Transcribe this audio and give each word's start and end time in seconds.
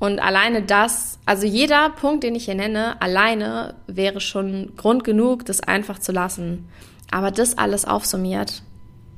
Und 0.00 0.20
alleine 0.20 0.62
das, 0.62 1.18
also 1.26 1.46
jeder 1.46 1.90
Punkt, 1.90 2.22
den 2.22 2.34
ich 2.34 2.44
hier 2.44 2.54
nenne, 2.54 3.00
alleine 3.00 3.74
wäre 3.86 4.20
schon 4.20 4.76
Grund 4.76 5.02
genug, 5.02 5.44
das 5.44 5.60
einfach 5.60 5.98
zu 5.98 6.12
lassen. 6.12 6.68
Aber 7.10 7.30
das 7.30 7.58
alles 7.58 7.84
aufsummiert 7.84 8.62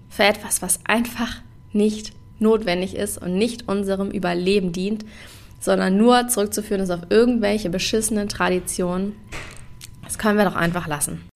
für 0.09 0.25
etwas, 0.25 0.63
was 0.63 0.81
einfach 0.85 1.37
nicht 1.73 2.13
notwendig 2.39 2.97
ist 2.97 3.19
und 3.19 3.35
nicht 3.35 3.69
unserem 3.69 4.11
Überleben 4.11 4.73
dient, 4.73 5.05
sondern 5.61 5.99
nur 5.99 6.29
zurückzuführen 6.29 6.83
ist 6.83 6.91
auf 6.91 7.11
irgendwelche 7.11 7.69
beschissenen 7.69 8.29
Traditionen. 8.29 9.15
Das 10.03 10.19
können 10.19 10.39
wir 10.39 10.47
doch 10.47 10.57
einfach 10.57 10.87
lassen. 10.87 11.30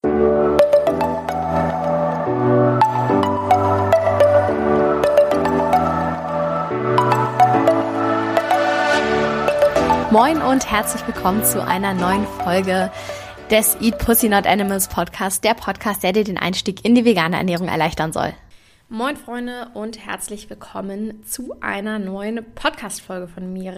Moin 10.14 10.40
und 10.40 10.70
herzlich 10.70 11.04
willkommen 11.08 11.44
zu 11.44 11.60
einer 11.66 11.92
neuen 11.92 12.24
Folge 12.24 12.92
des 13.50 13.76
Eat 13.80 13.98
Pussy 13.98 14.28
Not 14.28 14.46
Animals 14.46 14.86
Podcast, 14.86 15.42
der 15.42 15.54
Podcast, 15.54 16.04
der 16.04 16.12
dir 16.12 16.22
den 16.22 16.38
Einstieg 16.38 16.84
in 16.84 16.94
die 16.94 17.04
vegane 17.04 17.36
Ernährung 17.36 17.66
erleichtern 17.66 18.12
soll. 18.12 18.32
Moin 18.88 19.16
Freunde 19.16 19.70
und 19.74 20.06
herzlich 20.06 20.48
willkommen 20.48 21.24
zu 21.24 21.56
einer 21.60 21.98
neuen 21.98 22.44
Podcast-Folge 22.54 23.26
von 23.26 23.52
mir. 23.52 23.72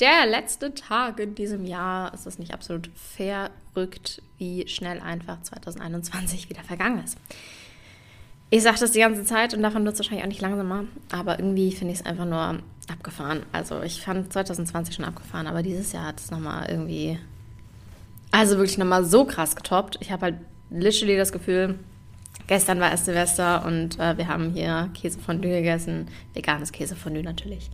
Der 0.00 0.24
letzte 0.24 0.72
Tag 0.72 1.20
in 1.20 1.34
diesem 1.34 1.66
Jahr 1.66 2.14
ist 2.14 2.26
es 2.26 2.38
nicht 2.38 2.54
absolut 2.54 2.88
verrückt, 2.96 4.22
wie 4.38 4.66
schnell 4.66 4.98
einfach 4.98 5.42
2021 5.42 6.48
wieder 6.48 6.64
vergangen 6.64 7.04
ist. 7.04 7.18
Ich 8.50 8.62
sage 8.62 8.78
das 8.80 8.92
die 8.92 9.00
ganze 9.00 9.24
Zeit 9.24 9.52
und 9.52 9.62
davon 9.62 9.84
wird 9.84 9.94
es 9.94 10.00
wahrscheinlich 10.00 10.24
auch 10.24 10.28
nicht 10.28 10.40
langsamer, 10.40 10.84
aber 11.12 11.38
irgendwie 11.38 11.70
finde 11.72 11.92
ich 11.92 12.00
es 12.00 12.06
einfach 12.06 12.24
nur 12.24 12.60
abgefahren. 12.90 13.42
Also 13.52 13.82
ich 13.82 14.00
fand 14.00 14.32
2020 14.32 14.94
schon 14.94 15.04
abgefahren, 15.04 15.46
aber 15.46 15.62
dieses 15.62 15.92
Jahr 15.92 16.06
hat 16.06 16.20
es 16.20 16.30
nochmal 16.30 16.70
irgendwie, 16.70 17.18
also 18.30 18.56
wirklich 18.56 18.78
nochmal 18.78 19.04
so 19.04 19.26
krass 19.26 19.54
getoppt. 19.54 19.98
Ich 20.00 20.10
habe 20.10 20.22
halt 20.22 20.34
literally 20.70 21.18
das 21.18 21.30
Gefühl, 21.30 21.78
gestern 22.46 22.80
war 22.80 22.90
erst 22.90 23.04
Silvester 23.04 23.66
und 23.66 23.98
äh, 23.98 24.16
wir 24.16 24.28
haben 24.28 24.50
hier 24.52 24.88
Käsefondue 24.94 25.50
gegessen, 25.50 26.08
veganes 26.32 26.72
Käsefondue 26.72 27.22
natürlich. 27.22 27.70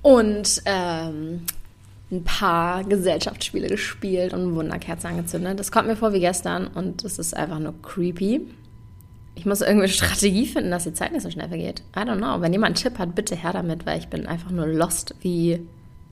Und 0.00 0.62
ähm, 0.64 1.42
ein 2.12 2.24
paar 2.24 2.84
Gesellschaftsspiele 2.84 3.68
gespielt 3.68 4.32
und 4.32 4.54
Wunderkerzen 4.54 5.10
angezündet. 5.10 5.58
Das 5.58 5.72
kommt 5.72 5.88
mir 5.88 5.96
vor 5.96 6.12
wie 6.12 6.20
gestern 6.20 6.68
und 6.68 7.04
es 7.04 7.18
ist 7.18 7.36
einfach 7.36 7.58
nur 7.58 7.74
creepy. 7.82 8.42
Ich 9.34 9.46
muss 9.46 9.60
irgendwie 9.60 9.84
eine 9.84 9.92
Strategie 9.92 10.46
finden, 10.46 10.70
dass 10.70 10.84
die 10.84 10.92
Zeit 10.92 11.12
nicht 11.12 11.22
so 11.22 11.30
schnell 11.30 11.48
vergeht. 11.48 11.82
I 11.96 12.00
don't 12.00 12.18
know. 12.18 12.40
Wenn 12.40 12.52
jemand 12.52 12.76
einen 12.76 12.82
Tipp 12.82 12.98
hat, 12.98 13.14
bitte 13.14 13.34
her 13.34 13.52
damit, 13.52 13.86
weil 13.86 13.98
ich 13.98 14.08
bin 14.08 14.26
einfach 14.26 14.50
nur 14.50 14.66
lost, 14.66 15.14
wie 15.20 15.66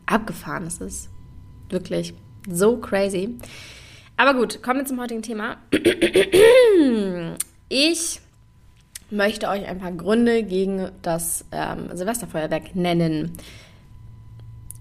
abgefahren 0.06 0.66
es 0.66 0.80
ist. 0.80 1.10
Wirklich 1.68 2.14
so 2.48 2.78
crazy. 2.78 3.36
Aber 4.16 4.34
gut, 4.34 4.62
kommen 4.62 4.80
wir 4.80 4.86
zum 4.86 5.00
heutigen 5.00 5.22
Thema. 5.22 5.56
Ich 7.68 8.20
möchte 9.10 9.48
euch 9.48 9.66
ein 9.66 9.78
paar 9.78 9.92
Gründe 9.92 10.42
gegen 10.42 10.90
das 11.02 11.44
ähm, 11.52 11.88
Silvesterfeuerwerk 11.92 12.74
nennen. 12.74 13.32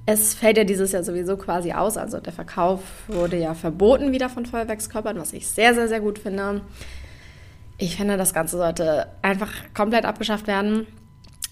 Es 0.05 0.33
fällt 0.33 0.57
ja 0.57 0.63
dieses 0.63 0.91
Jahr 0.91 1.03
sowieso 1.03 1.37
quasi 1.37 1.71
aus, 1.71 1.97
also 1.97 2.19
der 2.19 2.33
Verkauf 2.33 2.81
wurde 3.07 3.37
ja 3.37 3.53
verboten 3.53 4.11
wieder 4.11 4.27
von 4.27 4.45
Feuerwerkskörpern, 4.45 5.17
was 5.19 5.33
ich 5.33 5.47
sehr, 5.47 5.75
sehr, 5.75 5.87
sehr 5.87 5.99
gut 5.99 6.17
finde. 6.17 6.61
Ich 7.79 7.95
finde, 7.95 8.17
das 8.17 8.33
Ganze 8.33 8.57
sollte 8.57 9.07
einfach 9.21 9.49
komplett 9.73 10.03
abgeschafft 10.03 10.47
werden. 10.47 10.85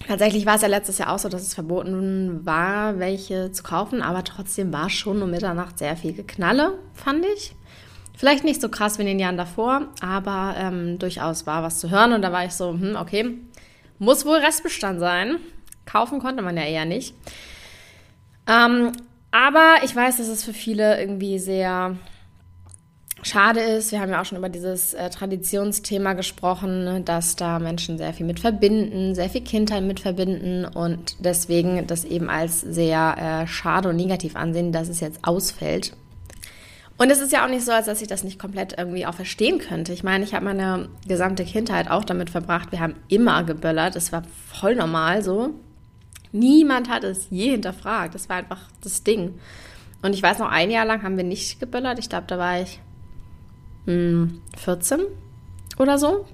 Tatsächlich 0.06 0.46
war 0.46 0.56
es 0.56 0.62
ja 0.62 0.68
letztes 0.68 0.98
Jahr 0.98 1.12
auch 1.12 1.18
so, 1.18 1.28
dass 1.30 1.42
es 1.42 1.54
verboten 1.54 2.44
war, 2.44 2.98
welche 2.98 3.50
zu 3.50 3.62
kaufen, 3.62 4.02
aber 4.02 4.22
trotzdem 4.24 4.72
war 4.72 4.90
schon 4.90 5.22
um 5.22 5.30
Mitternacht 5.30 5.78
sehr 5.78 5.96
viel 5.96 6.12
Geknalle, 6.12 6.78
fand 6.92 7.24
ich. 7.34 7.54
Vielleicht 8.16 8.44
nicht 8.44 8.60
so 8.60 8.68
krass 8.68 8.98
wie 8.98 9.02
in 9.02 9.08
den 9.08 9.18
Jahren 9.18 9.38
davor, 9.38 9.88
aber 10.00 10.54
ähm, 10.58 10.98
durchaus 10.98 11.46
war 11.46 11.62
was 11.62 11.80
zu 11.80 11.90
hören 11.90 12.12
und 12.12 12.22
da 12.22 12.30
war 12.30 12.44
ich 12.44 12.52
so, 12.52 12.72
hm, 12.72 12.96
okay, 12.96 13.38
muss 13.98 14.26
wohl 14.26 14.36
Restbestand 14.36 15.00
sein. 15.00 15.36
Kaufen 15.86 16.20
konnte 16.20 16.42
man 16.42 16.56
ja 16.56 16.64
eher 16.64 16.84
nicht. 16.84 17.14
Ähm, 18.46 18.92
aber 19.30 19.76
ich 19.82 19.94
weiß, 19.94 20.18
dass 20.18 20.28
es 20.28 20.44
für 20.44 20.52
viele 20.52 21.00
irgendwie 21.00 21.38
sehr 21.38 21.96
schade 23.22 23.60
ist, 23.60 23.92
wir 23.92 24.00
haben 24.00 24.10
ja 24.10 24.20
auch 24.20 24.24
schon 24.24 24.38
über 24.38 24.48
dieses 24.48 24.94
äh, 24.94 25.10
Traditionsthema 25.10 26.12
gesprochen, 26.14 26.84
ne, 26.84 27.00
dass 27.00 27.36
da 27.36 27.58
Menschen 27.58 27.98
sehr 27.98 28.12
viel 28.12 28.26
mit 28.26 28.40
verbinden, 28.40 29.14
sehr 29.14 29.28
viel 29.28 29.42
Kindheit 29.42 29.82
mit 29.82 30.00
verbinden 30.00 30.64
und 30.64 31.16
deswegen 31.24 31.86
das 31.86 32.04
eben 32.04 32.30
als 32.30 32.60
sehr 32.60 33.42
äh, 33.42 33.46
schade 33.46 33.88
und 33.88 33.96
negativ 33.96 34.36
ansehen, 34.36 34.72
dass 34.72 34.88
es 34.88 35.00
jetzt 35.00 35.20
ausfällt. 35.22 35.92
Und 36.98 37.10
es 37.10 37.20
ist 37.20 37.32
ja 37.32 37.44
auch 37.44 37.48
nicht 37.48 37.64
so, 37.64 37.70
als 37.70 37.86
dass 37.86 38.02
ich 38.02 38.08
das 38.08 38.24
nicht 38.24 38.40
komplett 38.40 38.76
irgendwie 38.76 39.06
auch 39.06 39.14
verstehen 39.14 39.60
könnte. 39.60 39.92
Ich 39.92 40.02
meine, 40.02 40.24
ich 40.24 40.34
habe 40.34 40.44
meine 40.44 40.88
gesamte 41.06 41.44
Kindheit 41.44 41.88
auch 41.88 42.04
damit 42.04 42.28
verbracht. 42.28 42.72
Wir 42.72 42.80
haben 42.80 42.96
immer 43.06 43.44
geböllert. 43.44 43.94
Es 43.94 44.10
war 44.10 44.24
voll 44.52 44.74
normal 44.74 45.22
so. 45.22 45.50
Niemand 46.32 46.88
hat 46.90 47.04
es 47.04 47.28
je 47.30 47.52
hinterfragt. 47.52 48.16
Das 48.16 48.28
war 48.28 48.36
einfach 48.36 48.62
das 48.82 49.04
Ding. 49.04 49.34
Und 50.02 50.12
ich 50.12 50.22
weiß 50.22 50.40
noch, 50.40 50.50
ein 50.50 50.72
Jahr 50.72 50.86
lang 50.86 51.04
haben 51.04 51.16
wir 51.16 51.24
nicht 51.24 51.60
geböllert. 51.60 52.00
Ich 52.00 52.08
glaube, 52.08 52.26
da 52.26 52.36
war 52.36 52.60
ich 52.60 52.80
14 54.56 55.00
oder 55.78 55.98
so. 55.98 56.26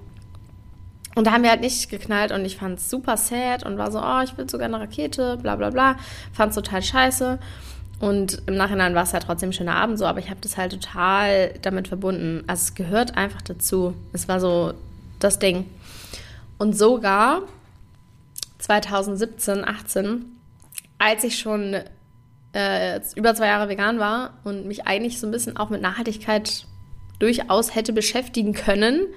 Und 1.15 1.27
da 1.27 1.31
haben 1.31 1.43
wir 1.43 1.49
halt 1.49 1.61
nicht 1.61 1.89
geknallt 1.89 2.33
und 2.33 2.43
ich 2.43 2.57
fand 2.57 2.77
es 2.77 2.89
super 2.89 3.15
sad 3.15 3.65
und 3.65 3.77
war 3.77 3.91
so, 3.91 4.01
oh, 4.01 4.21
ich 4.21 4.37
will 4.37 4.49
sogar 4.49 4.65
eine 4.65 4.79
Rakete, 4.81 5.37
bla 5.37 5.55
bla 5.55 5.69
bla. 5.69 5.95
Fand 6.33 6.49
es 6.49 6.55
total 6.55 6.83
scheiße. 6.83 7.39
Und 7.99 8.41
im 8.47 8.55
Nachhinein 8.55 8.93
war 8.93 9.03
es 9.03 9.13
halt 9.13 9.23
trotzdem 9.23 9.49
ein 9.49 9.53
schöner 9.53 9.75
Abend 9.75 9.97
so, 9.97 10.05
aber 10.05 10.19
ich 10.19 10.29
habe 10.29 10.41
das 10.41 10.57
halt 10.57 10.73
total 10.73 11.53
damit 11.61 11.87
verbunden. 11.87 12.43
Also 12.47 12.63
es 12.63 12.75
gehört 12.75 13.15
einfach 13.15 13.41
dazu. 13.41 13.95
Es 14.11 14.27
war 14.27 14.41
so 14.41 14.73
das 15.19 15.39
Ding. 15.39 15.65
Und 16.57 16.77
sogar 16.77 17.43
2017, 18.59 19.65
18, 19.65 20.25
als 20.97 21.23
ich 21.23 21.39
schon 21.39 21.77
äh, 22.53 22.99
über 23.15 23.33
zwei 23.35 23.47
Jahre 23.47 23.69
vegan 23.69 23.99
war 23.99 24.33
und 24.43 24.65
mich 24.65 24.85
eigentlich 24.85 25.19
so 25.19 25.27
ein 25.27 25.31
bisschen 25.31 25.55
auch 25.55 25.69
mit 25.69 25.81
Nachhaltigkeit 25.81 26.65
durchaus 27.19 27.75
hätte 27.75 27.93
beschäftigen 27.93 28.53
können. 28.53 29.07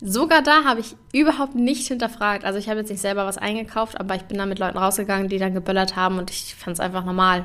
Sogar 0.00 0.42
da 0.42 0.64
habe 0.64 0.80
ich 0.80 0.96
überhaupt 1.12 1.54
nicht 1.54 1.86
hinterfragt. 1.86 2.44
Also 2.44 2.58
ich 2.58 2.68
habe 2.68 2.80
jetzt 2.80 2.90
nicht 2.90 3.00
selber 3.00 3.24
was 3.24 3.38
eingekauft, 3.38 4.00
aber 4.00 4.16
ich 4.16 4.22
bin 4.22 4.38
da 4.38 4.46
mit 4.46 4.58
Leuten 4.58 4.78
rausgegangen, 4.78 5.28
die 5.28 5.38
dann 5.38 5.54
geböllert 5.54 5.94
haben 5.94 6.18
und 6.18 6.30
ich 6.30 6.54
fand 6.56 6.74
es 6.74 6.80
einfach 6.80 7.04
normal. 7.04 7.44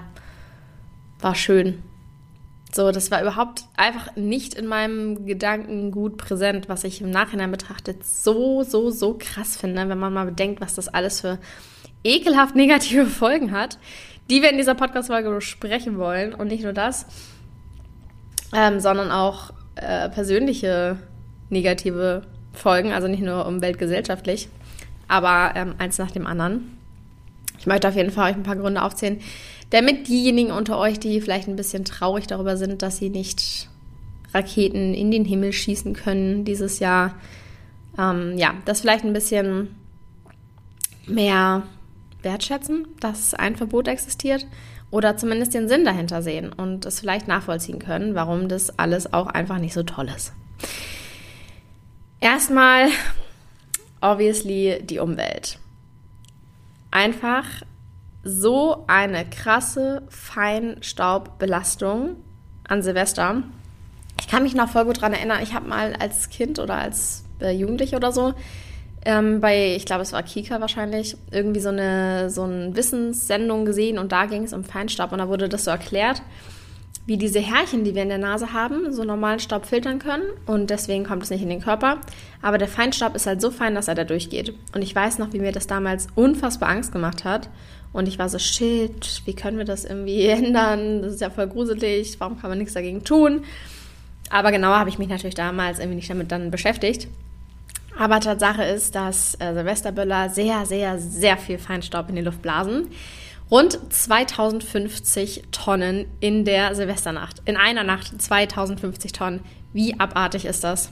War 1.20 1.36
schön. 1.36 1.84
So, 2.74 2.92
das 2.92 3.12
war 3.12 3.22
überhaupt 3.22 3.64
einfach 3.78 4.16
nicht 4.16 4.54
in 4.54 4.68
meinem 4.68 5.26
Gedanken 5.26 5.92
gut 5.92 6.18
präsent, 6.18 6.68
was 6.68 6.84
ich 6.84 7.02
im 7.02 7.12
Nachhinein 7.12 7.52
betrachtet 7.52 8.06
so, 8.06 8.64
so, 8.64 8.90
so 8.90 9.16
krass 9.18 9.56
finde, 9.58 9.88
wenn 9.88 9.98
man 9.98 10.14
mal 10.14 10.26
bedenkt, 10.26 10.60
was 10.60 10.76
das 10.76 10.88
alles 10.88 11.22
für 11.22 11.40
ekelhaft 12.04 12.56
negative 12.56 13.06
Folgen 13.08 13.52
hat, 13.52 13.78
die 14.30 14.42
wir 14.42 14.52
in 14.52 14.58
dieser 14.58 14.76
Podcast-Folge 14.76 15.30
besprechen 15.30 15.98
wollen. 15.98 16.34
Und 16.34 16.48
nicht 16.48 16.64
nur 16.64 16.74
das, 16.74 17.06
ähm, 18.54 18.80
sondern 18.80 19.12
auch 19.12 19.52
äh, 19.82 20.10
persönliche 20.10 20.98
negative 21.50 22.24
Folgen, 22.54 22.92
also 22.92 23.08
nicht 23.08 23.24
nur 23.24 23.46
umweltgesellschaftlich, 23.46 24.50
aber 25.08 25.54
ähm, 25.56 25.76
eins 25.78 25.98
nach 25.98 26.12
dem 26.12 26.28
anderen. 26.28 26.78
Ich 27.60 27.66
möchte 27.66 27.88
auf 27.88 27.96
jeden 27.96 28.12
Fall 28.12 28.32
euch 28.32 28.38
ein 28.38 28.44
paar 28.44 28.56
Gründe 28.56 28.82
aufzählen, 28.82 29.20
damit 29.70 30.08
diejenigen 30.08 30.52
unter 30.52 30.78
euch, 30.78 31.00
die 31.00 31.22
vielleicht 31.22 31.48
ein 31.48 31.56
bisschen 31.56 31.86
traurig 31.86 32.28
darüber 32.28 32.58
sind, 32.58 32.82
dass 32.82 32.98
sie 32.98 33.10
nicht 33.10 33.70
Raketen 34.34 34.94
in 34.94 35.12
den 35.12 35.26
Himmel 35.26 35.54
schießen 35.54 35.94
können 35.94 36.46
dieses 36.46 36.80
Jahr, 36.80 37.16
ähm, 37.98 38.38
ja, 38.38 38.54
das 38.66 38.82
vielleicht 38.82 39.06
ein 39.06 39.14
bisschen 39.14 39.76
mehr 41.08 41.64
wertschätzen, 42.22 42.88
dass 43.00 43.34
ein 43.34 43.56
Verbot 43.56 43.88
existiert 43.88 44.46
oder 44.92 45.18
zumindest 45.18 45.54
den 45.54 45.68
Sinn 45.68 45.86
dahinter 45.86 46.22
sehen 46.22 46.54
und 46.54 46.86
es 46.86 47.00
vielleicht 47.00 47.28
nachvollziehen 47.28 47.80
können, 47.80 48.16
warum 48.16 48.48
das 48.48 48.78
alles 48.80 49.14
auch 49.14 49.28
einfach 49.28 49.58
nicht 49.58 49.74
so 49.74 49.84
toll 49.84 50.10
ist. 50.16 50.34
Erstmal, 52.20 52.88
obviously, 54.02 54.82
die 54.84 55.00
Umwelt. 55.00 55.60
Einfach 56.90 57.46
so 58.24 58.86
eine 58.88 59.26
krasse 59.26 60.04
Feinstaubbelastung 60.10 62.16
an 62.68 62.82
Silvester. 62.82 63.44
Ich 64.20 64.28
kann 64.28 64.44
mich 64.44 64.56
noch 64.56 64.70
voll 64.70 64.86
gut 64.86 64.98
daran 64.98 65.14
erinnern, 65.14 65.44
ich 65.44 65.54
habe 65.54 65.68
mal 65.68 65.96
als 65.96 66.30
Kind 66.30 66.60
oder 66.60 66.76
als 66.76 67.24
äh, 67.40 67.52
Jugendliche 67.52 67.96
oder 67.96 68.12
so 68.12 68.34
ähm, 69.06 69.40
bei, 69.42 69.76
ich 69.76 69.86
glaube, 69.86 70.02
es 70.02 70.14
war 70.14 70.24
Kika 70.24 70.60
wahrscheinlich, 70.60 71.16
irgendwie 71.32 71.60
so 71.60 71.70
eine, 71.70 72.30
so 72.30 72.44
eine 72.44 72.76
Wissenssendung 72.76 73.66
gesehen 73.66 74.00
und 74.00 74.12
da 74.12 74.26
ging 74.26 74.44
es 74.44 74.54
um 74.54 74.64
Feinstaub 74.64 75.12
und 75.12 75.20
da 75.20 75.28
wurde 75.28 75.50
das 75.50 75.66
so 75.66 75.72
erklärt, 75.72 76.22
wie 77.08 77.16
diese 77.16 77.40
Härchen, 77.40 77.86
die 77.86 77.96
wir 77.96 78.04
in 78.04 78.10
der 78.10 78.18
Nase 78.18 78.52
haben, 78.52 78.92
so 78.92 79.06
normalen 79.06 79.40
Staub 79.40 79.66
filtern 79.66 79.98
können 79.98 80.26
und 80.46 80.70
deswegen 80.70 81.06
kommt 81.06 81.24
es 81.24 81.30
nicht 81.30 81.42
in 81.42 81.48
den 81.48 81.62
Körper. 81.62 82.02
Aber 82.42 82.58
der 82.58 82.68
Feinstaub 82.68 83.16
ist 83.16 83.26
halt 83.26 83.42
so 83.42 83.50
fein, 83.50 83.76
dass 83.76 83.88
er 83.88 83.96
da 83.96 84.04
durchgeht. 84.04 84.54
Und 84.76 84.82
ich 84.82 84.94
weiß 84.94 85.18
noch, 85.18 85.32
wie 85.32 85.40
mir 85.40 85.54
das 85.54 85.68
damals 85.68 86.08
unfassbar 86.16 86.68
Angst 86.68 86.92
gemacht 86.92 87.24
hat 87.24 87.50
Und 87.94 88.10
ich 88.10 88.20
war 88.20 88.28
so, 88.28 88.40
shit, 88.40 89.22
wie 89.24 89.34
können 89.34 89.58
wir 89.58 89.64
das 89.64 89.86
irgendwie 89.86 90.26
ändern? 90.28 91.02
Das 91.02 91.14
ist 91.14 91.22
ja 91.22 91.30
voll 91.30 91.48
gruselig, 91.48 92.20
warum 92.20 92.40
kann 92.40 92.50
man 92.50 92.60
nichts 92.60 92.74
dagegen 92.74 93.06
tun? 93.06 93.46
Aber 94.30 94.52
genauer 94.52 94.78
habe 94.78 94.90
ich 94.90 95.00
mich 95.00 95.08
natürlich 95.08 95.36
damals 95.36 95.80
irgendwie 95.80 95.96
nicht 95.96 96.10
damit 96.10 96.30
dann 96.34 96.52
beschäftigt. 96.52 97.08
Aber 97.98 98.20
Tatsache 98.20 98.64
ist, 98.64 98.96
dass 98.96 99.36
äh, 99.40 99.54
Silvesterböller 99.54 100.30
sehr, 100.30 100.66
sehr, 100.66 101.00
sehr 101.00 101.38
viel 101.38 101.58
Feinstaub 101.58 102.10
in 102.10 102.16
die 102.16 102.22
Luft 102.22 102.42
blasen. 102.42 102.88
Rund 103.50 103.80
2050 103.90 105.44
Tonnen 105.52 106.06
in 106.20 106.44
der 106.44 106.76
Silvesternacht. 106.76 107.42
In 107.46 107.56
einer 107.56 107.84
Nacht 107.84 108.22
2050 108.22 109.14
Tonnen. 109.14 109.40
Wie 109.74 110.00
abartig 110.00 110.46
ist 110.46 110.64
das? 110.64 110.92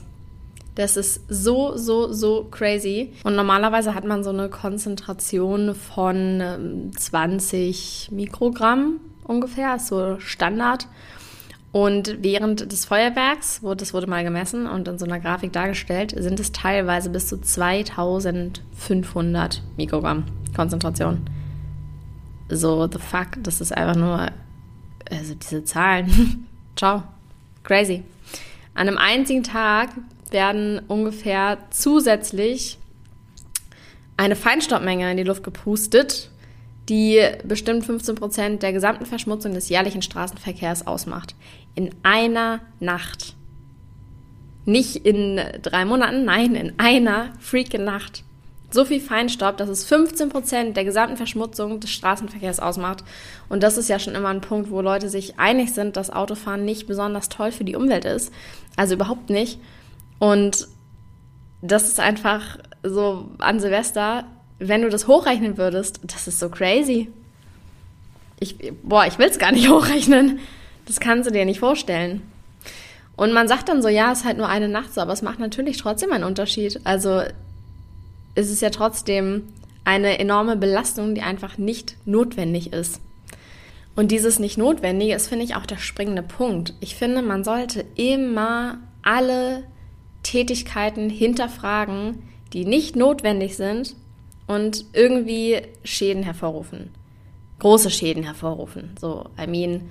Das 0.74 0.96
ist 0.96 1.22
so, 1.28 1.76
so, 1.76 2.12
so 2.12 2.44
crazy. 2.50 3.12
Und 3.24 3.36
normalerweise 3.36 3.94
hat 3.94 4.04
man 4.04 4.24
so 4.24 4.30
eine 4.30 4.48
Konzentration 4.48 5.74
von 5.74 6.92
20 6.94 8.08
ähm, 8.10 8.16
Mikrogramm 8.16 9.00
ungefähr, 9.24 9.76
ist 9.76 9.88
so 9.88 10.18
Standard. 10.18 10.86
Und 11.76 12.22
während 12.22 12.72
des 12.72 12.86
Feuerwerks, 12.86 13.60
das 13.76 13.92
wurde 13.92 14.06
mal 14.06 14.24
gemessen 14.24 14.66
und 14.66 14.88
in 14.88 14.98
so 14.98 15.04
einer 15.04 15.20
Grafik 15.20 15.52
dargestellt, 15.52 16.14
sind 16.16 16.40
es 16.40 16.50
teilweise 16.50 17.10
bis 17.10 17.26
zu 17.26 17.38
2500 17.38 19.62
Mikrogramm 19.76 20.24
Konzentration. 20.54 21.28
So, 22.48 22.88
the 22.90 22.98
fuck, 22.98 23.42
das 23.42 23.60
ist 23.60 23.76
einfach 23.76 23.94
nur, 23.94 24.30
also 25.10 25.34
diese 25.34 25.64
Zahlen. 25.64 26.48
Ciao. 26.76 27.02
Crazy. 27.62 28.04
An 28.72 28.88
einem 28.88 28.96
einzigen 28.96 29.42
Tag 29.42 29.90
werden 30.30 30.80
ungefähr 30.88 31.58
zusätzlich 31.68 32.78
eine 34.16 34.34
Feinstaubmenge 34.34 35.10
in 35.10 35.18
die 35.18 35.24
Luft 35.24 35.44
gepustet, 35.44 36.30
die 36.88 37.20
bestimmt 37.44 37.84
15 37.84 38.14
Prozent 38.14 38.62
der 38.62 38.72
gesamten 38.72 39.06
Verschmutzung 39.06 39.54
des 39.54 39.68
jährlichen 39.68 40.02
Straßenverkehrs 40.02 40.86
ausmacht 40.86 41.34
in 41.74 41.90
einer 42.02 42.60
Nacht. 42.80 43.34
Nicht 44.64 44.96
in 44.96 45.40
drei 45.62 45.84
Monaten, 45.84 46.24
nein, 46.24 46.54
in 46.54 46.78
einer 46.78 47.32
freaking 47.38 47.84
Nacht. 47.84 48.24
So 48.70 48.84
viel 48.84 49.00
Feinstaub, 49.00 49.56
dass 49.56 49.68
es 49.68 49.84
15 49.84 50.28
Prozent 50.28 50.76
der 50.76 50.84
gesamten 50.84 51.16
Verschmutzung 51.16 51.78
des 51.78 51.90
Straßenverkehrs 51.90 52.58
ausmacht. 52.58 53.04
Und 53.48 53.62
das 53.62 53.78
ist 53.78 53.88
ja 53.88 53.98
schon 53.98 54.16
immer 54.16 54.28
ein 54.28 54.40
Punkt, 54.40 54.70
wo 54.70 54.80
Leute 54.80 55.08
sich 55.08 55.38
einig 55.38 55.72
sind, 55.72 55.96
dass 55.96 56.10
Autofahren 56.10 56.64
nicht 56.64 56.88
besonders 56.88 57.28
toll 57.28 57.52
für 57.52 57.64
die 57.64 57.76
Umwelt 57.76 58.04
ist. 58.04 58.32
Also 58.76 58.94
überhaupt 58.94 59.30
nicht. 59.30 59.60
Und 60.18 60.66
das 61.62 61.88
ist 61.88 62.00
einfach 62.00 62.58
so 62.82 63.30
an 63.38 63.60
Silvester, 63.60 64.24
wenn 64.58 64.82
du 64.82 64.88
das 64.88 65.06
hochrechnen 65.06 65.58
würdest, 65.58 66.00
das 66.04 66.28
ist 66.28 66.38
so 66.38 66.48
crazy. 66.48 67.08
Ich, 68.38 68.56
boah, 68.82 69.06
ich 69.06 69.18
will 69.18 69.28
es 69.28 69.38
gar 69.38 69.52
nicht 69.52 69.68
hochrechnen. 69.70 70.40
Das 70.86 71.00
kannst 71.00 71.28
du 71.28 71.32
dir 71.32 71.44
nicht 71.44 71.60
vorstellen. 71.60 72.22
Und 73.16 73.32
man 73.32 73.48
sagt 73.48 73.68
dann 73.68 73.82
so, 73.82 73.88
ja, 73.88 74.12
es 74.12 74.20
ist 74.20 74.24
halt 74.24 74.36
nur 74.36 74.48
eine 74.48 74.68
Nacht 74.68 74.92
so, 74.92 75.00
aber 75.00 75.12
es 75.12 75.22
macht 75.22 75.38
natürlich 75.38 75.78
trotzdem 75.78 76.12
einen 76.12 76.24
Unterschied. 76.24 76.80
Also 76.84 77.22
es 78.34 78.50
ist 78.50 78.60
ja 78.60 78.70
trotzdem 78.70 79.44
eine 79.84 80.18
enorme 80.18 80.56
Belastung, 80.56 81.14
die 81.14 81.22
einfach 81.22 81.58
nicht 81.58 81.96
notwendig 82.04 82.72
ist. 82.72 83.00
Und 83.94 84.10
dieses 84.10 84.38
nicht 84.38 84.58
notwendige 84.58 85.14
ist, 85.14 85.28
finde 85.28 85.46
ich, 85.46 85.54
auch 85.54 85.64
der 85.64 85.78
springende 85.78 86.22
Punkt. 86.22 86.74
Ich 86.80 86.96
finde, 86.96 87.22
man 87.22 87.44
sollte 87.44 87.86
immer 87.94 88.78
alle 89.02 89.62
Tätigkeiten 90.22 91.08
hinterfragen, 91.08 92.22
die 92.52 92.66
nicht 92.66 92.96
notwendig 92.96 93.56
sind 93.56 93.96
und 94.46 94.84
irgendwie 94.92 95.62
Schäden 95.84 96.22
hervorrufen. 96.22 96.90
Große 97.58 97.90
Schäden 97.90 98.22
hervorrufen. 98.22 98.94
So, 98.98 99.26
I 99.40 99.46
mean, 99.46 99.88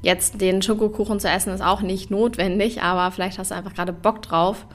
Jetzt 0.00 0.40
den 0.40 0.62
Schokokuchen 0.62 1.18
zu 1.18 1.28
essen 1.28 1.52
ist 1.52 1.60
auch 1.60 1.80
nicht 1.80 2.10
notwendig, 2.10 2.82
aber 2.82 3.10
vielleicht 3.10 3.38
hast 3.38 3.50
du 3.50 3.56
einfach 3.56 3.74
gerade 3.74 3.92
Bock 3.92 4.22
drauf. 4.22 4.66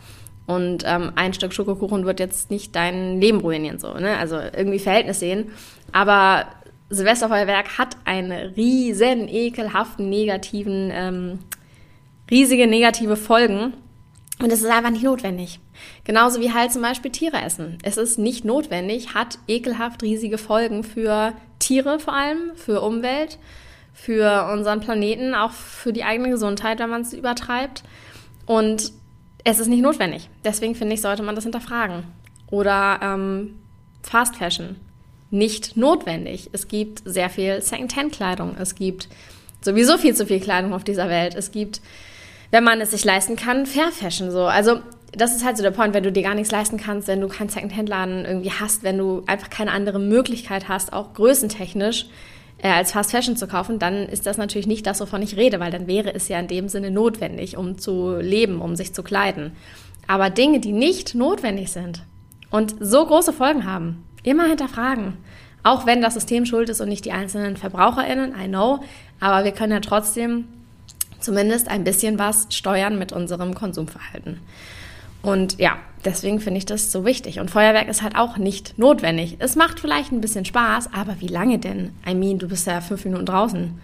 Und 0.45 0.83
ähm, 0.86 1.13
ein 1.15 1.33
Stück 1.33 1.54
Schokokuchen 1.54 2.06
wird 2.06 2.19
jetzt 2.19 2.51
nicht 2.51 2.75
dein 2.75 3.21
Leben 3.21 3.39
ruinieren, 3.39 3.80
so, 3.80 3.94
ne? 3.94 4.18
Also 4.18 4.36
irgendwie 4.36 4.80
Verhältnis 4.80 5.21
sehen. 5.21 5.51
Aber 5.94 6.48
Silvesterfeuerwerk 6.89 7.77
hat 7.77 7.95
einen 8.04 8.31
riesen, 8.31 9.30
ekelhaften, 9.30 10.10
negativen, 10.10 10.92
ähm, 10.94 11.39
riesige 12.30 12.68
negative 12.68 13.15
Folgen. 13.15 13.74
Und 14.40 14.52
es 14.52 14.62
ist 14.62 14.70
einfach 14.70 14.90
nicht 14.90 15.04
notwendig. 15.04 15.60
Genauso 16.04 16.42
wie 16.42 16.54
halt 16.54 16.72
zum 16.72 16.82
Beispiel 16.82 17.12
Tiere 17.12 17.42
essen. 17.42 17.78
Es 17.84 17.98
ist 17.98 18.18
nicht 18.18 18.46
notwendig, 18.46 19.14
hat 19.14 19.38
ekelhaft 19.48 20.02
riesige 20.02 20.38
Folgen 20.38 20.84
für 20.84 21.34
Tiere 21.60 22.00
vor 22.00 22.14
allem, 22.14 22.52
für 22.56 22.82
Umwelt, 22.82 23.38
für 23.94 24.50
unseren 24.52 24.80
Planeten, 24.80 25.36
auch 25.36 25.52
für 25.52 25.94
die 25.94 26.04
eigene 26.04 26.30
Gesundheit, 26.30 26.80
wenn 26.80 26.90
man 26.90 27.04
es 27.04 27.14
übertreibt. 27.14 27.84
Und 28.46 28.92
es 29.44 29.60
ist 29.60 29.68
nicht 29.68 29.82
notwendig. 29.82 30.30
Deswegen 30.44 30.76
finde 30.76 30.96
ich, 30.96 31.02
sollte 31.02 31.24
man 31.24 31.36
das 31.36 31.44
hinterfragen. 31.44 32.04
Oder 32.50 33.00
ähm, 33.02 33.56
Fast 34.02 34.36
Fashion. 34.36 34.76
Nicht 35.32 35.78
notwendig. 35.78 36.50
Es 36.52 36.68
gibt 36.68 37.02
sehr 37.06 37.30
viel 37.30 37.62
Secondhand-Kleidung. 37.62 38.56
Es 38.60 38.76
gibt 38.76 39.10
sowieso 39.62 39.98
viel 39.98 40.16
zu 40.16 40.26
viel 40.26 40.40
Kleidung 40.40 40.74
auf 40.74 40.84
dieser 40.84 41.10
Welt. 41.10 41.36
Es 41.36 41.52
gibt, 41.52 41.82
wenn 42.54 42.64
man 42.64 42.80
es 42.82 42.92
sich 42.92 43.04
leisten 43.04 43.36
kann, 43.36 43.66
Fair 43.66 43.92
Fashion 43.92 44.30
so. 44.30 44.46
Also 44.46 44.78
das 45.12 45.36
ist 45.36 45.44
halt 45.44 45.58
so 45.58 45.64
der 45.64 45.72
Punkt, 45.72 45.96
wenn 45.96 46.04
du 46.04 46.12
dir 46.12 46.22
gar 46.22 46.36
nichts 46.36 46.52
leisten 46.52 46.78
kannst, 46.78 47.08
wenn 47.08 47.20
du 47.20 47.28
keinen 47.28 47.50
Secondhand-Laden 47.50 48.26
irgendwie 48.26 48.52
hast, 48.52 48.84
wenn 48.84 49.00
du 49.00 49.24
einfach 49.26 49.50
keine 49.50 49.72
andere 49.72 49.98
Möglichkeit 49.98 50.70
hast, 50.70 50.94
auch 50.94 51.16
größentechnisch, 51.16 52.06
äh, 52.60 52.70
als 52.70 52.92
Fast 52.92 53.10
Fashion 53.10 53.36
zu 53.36 53.48
kaufen, 53.48 53.80
dann 53.80 54.08
ist 54.08 54.28
das 54.28 54.38
natürlich 54.38 54.68
nicht 54.68 54.86
das, 54.86 55.02
wovon 55.02 55.24
ich 55.24 55.36
rede, 55.36 55.60
weil 55.60 55.72
dann 55.72 55.88
wäre 55.88 56.14
es 56.14 56.28
ja 56.28 56.40
in 56.40 56.48
dem 56.48 56.70
Sinne 56.70 56.92
notwendig, 56.92 57.58
um 57.58 57.80
zu 57.80 58.18
leben, 58.18 58.62
um 58.62 58.76
sich 58.76 58.94
zu 58.94 59.02
kleiden. 59.02 59.54
Aber 60.06 60.30
Dinge, 60.30 60.60
die 60.60 60.74
nicht 60.74 61.16
notwendig 61.16 61.72
sind 61.72 62.04
und 62.52 62.76
so 62.80 63.04
große 63.04 63.34
Folgen 63.34 63.66
haben, 63.66 64.04
immer 64.22 64.46
hinterfragen. 64.46 65.18
Auch 65.64 65.88
wenn 65.88 66.04
das 66.04 66.14
System 66.14 66.46
schuld 66.46 66.70
ist 66.70 66.82
und 66.82 66.90
nicht 66.90 67.06
die 67.06 67.14
einzelnen 67.14 67.58
VerbraucherInnen, 67.58 68.36
I 68.40 68.48
know, 68.48 68.82
aber 69.20 69.44
wir 69.44 69.54
können 69.54 69.74
ja 69.74 69.80
trotzdem 69.80 70.46
zumindest 71.24 71.70
ein 71.70 71.84
bisschen 71.84 72.20
was 72.20 72.48
steuern 72.50 73.00
mit 73.00 73.12
unserem 73.12 73.56
Konsumverhalten. 73.56 74.40
Und 75.22 75.58
ja, 75.60 75.78
deswegen 76.04 76.42
finde 76.42 76.58
ich 76.58 76.66
das 76.66 76.92
so 76.92 77.06
wichtig. 77.06 77.40
Und 77.40 77.50
Feuerwerk 77.50 77.88
ist 77.88 78.02
halt 78.02 78.18
auch 78.18 78.38
nicht 78.38 78.78
notwendig. 78.78 79.38
Es 79.40 79.56
macht 79.56 79.80
vielleicht 79.80 80.12
ein 80.12 80.22
bisschen 80.22 80.46
Spaß, 80.46 80.90
aber 80.94 81.16
wie 81.20 81.28
lange 81.28 81.60
denn? 81.60 81.94
I 82.08 82.14
mean, 82.14 82.40
du 82.40 82.48
bist 82.48 82.68
ja 82.68 82.81
fünf 82.81 83.06
Minuten 83.06 83.25
draußen 83.25 83.80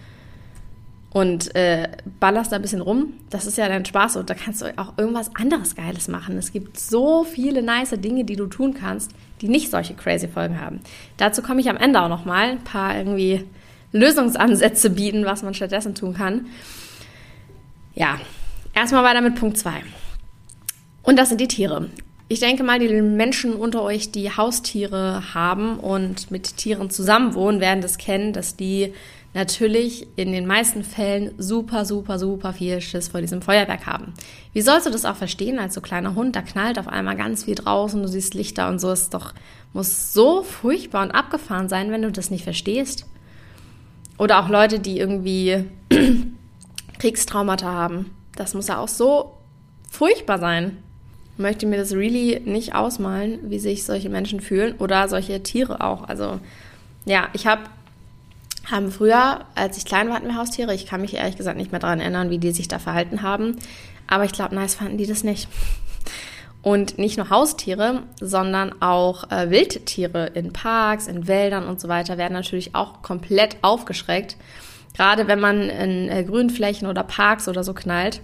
und 1.12 1.54
äh, 1.56 1.88
ballerst 2.20 2.52
da 2.52 2.56
ein 2.56 2.62
bisschen 2.62 2.82
rum. 2.82 3.14
Das 3.30 3.46
ist 3.46 3.58
ja 3.58 3.68
dein 3.68 3.84
Spaß 3.84 4.16
und 4.16 4.30
da 4.30 4.34
kannst 4.34 4.62
du 4.62 4.78
auch 4.78 4.96
irgendwas 4.96 5.34
anderes 5.34 5.74
Geiles 5.74 6.08
machen. 6.08 6.36
Es 6.36 6.52
gibt 6.52 6.78
so 6.78 7.24
viele 7.24 7.62
nice 7.62 7.94
Dinge, 7.98 8.24
die 8.24 8.36
du 8.36 8.46
tun 8.46 8.74
kannst, 8.74 9.12
die 9.40 9.48
nicht 9.48 9.70
solche 9.70 9.94
crazy 9.94 10.28
Folgen 10.28 10.60
haben. 10.60 10.80
Dazu 11.16 11.42
komme 11.42 11.60
ich 11.60 11.70
am 11.70 11.76
Ende 11.76 12.00
auch 12.00 12.08
noch 12.08 12.26
mal 12.26 12.50
ein 12.50 12.64
paar 12.64 12.96
irgendwie 12.96 13.44
Lösungsansätze 13.92 14.90
bieten, 14.90 15.24
was 15.24 15.42
man 15.42 15.54
stattdessen 15.54 15.94
tun 15.94 16.14
kann. 16.14 16.46
Ja, 17.94 18.18
erstmal 18.74 19.04
weiter 19.04 19.20
mit 19.20 19.34
Punkt 19.34 19.58
2. 19.58 19.82
Und 21.02 21.18
das 21.18 21.28
sind 21.28 21.40
die 21.40 21.48
Tiere. 21.48 21.88
Ich 22.28 22.38
denke 22.38 22.62
mal, 22.62 22.78
die 22.78 22.88
Menschen 23.02 23.54
unter 23.54 23.82
euch, 23.82 24.12
die 24.12 24.30
Haustiere 24.30 25.34
haben 25.34 25.80
und 25.80 26.30
mit 26.30 26.56
Tieren 26.56 26.88
zusammenwohnen, 26.88 27.60
werden 27.60 27.80
das 27.80 27.98
kennen, 27.98 28.32
dass 28.32 28.54
die 28.54 28.92
natürlich 29.34 30.06
in 30.16 30.32
den 30.32 30.46
meisten 30.46 30.84
Fällen 30.84 31.32
super, 31.38 31.84
super, 31.84 32.18
super 32.18 32.52
viel 32.52 32.80
Schiss 32.80 33.08
vor 33.08 33.20
diesem 33.20 33.42
Feuerwerk 33.42 33.86
haben. 33.86 34.14
Wie 34.52 34.60
sollst 34.60 34.86
du 34.86 34.90
das 34.90 35.04
auch 35.04 35.16
verstehen 35.16 35.58
als 35.58 35.74
so 35.74 35.80
kleiner 35.80 36.14
Hund? 36.14 36.36
Da 36.36 36.42
knallt 36.42 36.78
auf 36.78 36.88
einmal 36.88 37.16
ganz 37.16 37.44
viel 37.44 37.54
draußen, 37.54 38.00
du 38.00 38.08
siehst 38.08 38.34
Lichter 38.34 38.68
und 38.68 38.80
so. 38.80 38.92
Ist 38.92 39.14
doch, 39.14 39.34
muss 39.72 40.12
so 40.12 40.42
furchtbar 40.42 41.02
und 41.02 41.10
abgefahren 41.10 41.68
sein, 41.68 41.90
wenn 41.90 42.02
du 42.02 42.12
das 42.12 42.30
nicht 42.30 42.44
verstehst. 42.44 43.06
Oder 44.18 44.44
auch 44.44 44.48
Leute, 44.48 44.80
die 44.80 44.98
irgendwie 44.98 45.64
Kriegstraumata 47.00 47.66
haben. 47.66 48.14
Das 48.36 48.54
muss 48.54 48.68
ja 48.68 48.78
auch 48.78 48.88
so 48.88 49.34
furchtbar 49.90 50.38
sein 50.38 50.76
möchte 51.40 51.66
mir 51.66 51.78
das 51.78 51.92
really 51.92 52.40
nicht 52.44 52.74
ausmalen, 52.74 53.38
wie 53.50 53.58
sich 53.58 53.84
solche 53.84 54.08
Menschen 54.08 54.40
fühlen 54.40 54.74
oder 54.78 55.08
solche 55.08 55.42
Tiere 55.42 55.80
auch. 55.80 56.08
Also 56.08 56.38
ja, 57.06 57.28
ich 57.32 57.46
habe 57.46 57.62
haben 58.70 58.92
früher, 58.92 59.40
als 59.56 59.78
ich 59.78 59.84
klein 59.84 60.08
war, 60.08 60.16
hatten 60.16 60.28
wir 60.28 60.36
Haustiere. 60.36 60.74
Ich 60.74 60.86
kann 60.86 61.00
mich 61.00 61.14
ehrlich 61.14 61.36
gesagt 61.36 61.56
nicht 61.56 61.72
mehr 61.72 61.80
daran 61.80 61.98
erinnern, 61.98 62.30
wie 62.30 62.38
die 62.38 62.52
sich 62.52 62.68
da 62.68 62.78
verhalten 62.78 63.22
haben. 63.22 63.56
Aber 64.06 64.24
ich 64.24 64.32
glaube, 64.32 64.54
nice 64.54 64.76
fanden 64.76 64.98
die 64.98 65.06
das 65.06 65.24
nicht. 65.24 65.48
Und 66.62 66.98
nicht 66.98 67.16
nur 67.16 67.30
Haustiere, 67.30 68.02
sondern 68.20 68.80
auch 68.80 69.28
äh, 69.30 69.50
Wildtiere 69.50 70.26
in 70.26 70.52
Parks, 70.52 71.06
in 71.06 71.26
Wäldern 71.26 71.66
und 71.66 71.80
so 71.80 71.88
weiter 71.88 72.18
werden 72.18 72.34
natürlich 72.34 72.74
auch 72.74 73.02
komplett 73.02 73.56
aufgeschreckt. 73.62 74.36
Gerade 74.96 75.28
wenn 75.28 75.40
man 75.40 75.68
in 75.68 76.08
äh, 76.08 76.24
Grünflächen 76.24 76.88
oder 76.88 77.02
Parks 77.02 77.48
oder 77.48 77.64
so 77.64 77.74
knallt 77.74 78.20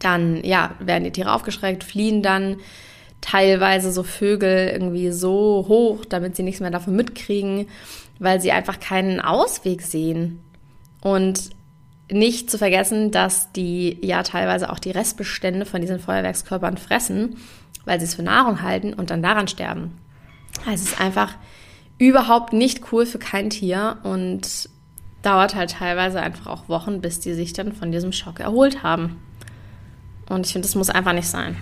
dann 0.00 0.42
ja, 0.44 0.74
werden 0.80 1.04
die 1.04 1.12
Tiere 1.12 1.32
aufgeschreckt, 1.32 1.84
fliehen 1.84 2.22
dann 2.22 2.56
teilweise 3.20 3.92
so 3.92 4.02
Vögel 4.02 4.68
irgendwie 4.68 5.10
so 5.12 5.66
hoch, 5.68 6.04
damit 6.04 6.36
sie 6.36 6.42
nichts 6.42 6.60
mehr 6.60 6.70
davon 6.70 6.96
mitkriegen. 6.96 7.68
weil 8.22 8.38
sie 8.38 8.52
einfach 8.52 8.80
keinen 8.80 9.18
Ausweg 9.18 9.80
sehen. 9.80 10.40
Und 11.00 11.48
nicht 12.10 12.50
zu 12.50 12.58
vergessen, 12.58 13.10
dass 13.10 13.50
die 13.52 13.96
ja 14.02 14.22
teilweise 14.22 14.70
auch 14.70 14.78
die 14.78 14.90
Restbestände 14.90 15.64
von 15.64 15.80
diesen 15.80 16.00
Feuerwerkskörpern 16.00 16.76
fressen, 16.76 17.38
weil 17.86 17.98
sie 17.98 18.04
es 18.04 18.14
für 18.14 18.22
Nahrung 18.22 18.60
halten 18.60 18.92
und 18.92 19.08
dann 19.08 19.22
daran 19.22 19.48
sterben. 19.48 19.96
Also 20.66 20.84
es 20.84 20.92
ist 20.92 21.00
einfach 21.00 21.34
überhaupt 21.96 22.52
nicht 22.52 22.92
cool 22.92 23.06
für 23.06 23.18
kein 23.18 23.48
Tier 23.48 23.96
und 24.02 24.68
dauert 25.22 25.54
halt 25.54 25.72
teilweise 25.72 26.20
einfach 26.20 26.46
auch 26.46 26.68
Wochen, 26.68 27.00
bis 27.00 27.20
die 27.20 27.34
sich 27.34 27.52
dann 27.52 27.72
von 27.72 27.92
diesem 27.92 28.12
Schock 28.12 28.40
erholt 28.40 28.82
haben. 28.82 29.20
Und 30.28 30.46
ich 30.46 30.52
finde, 30.52 30.66
das 30.66 30.74
muss 30.74 30.90
einfach 30.90 31.12
nicht 31.12 31.28
sein. 31.28 31.56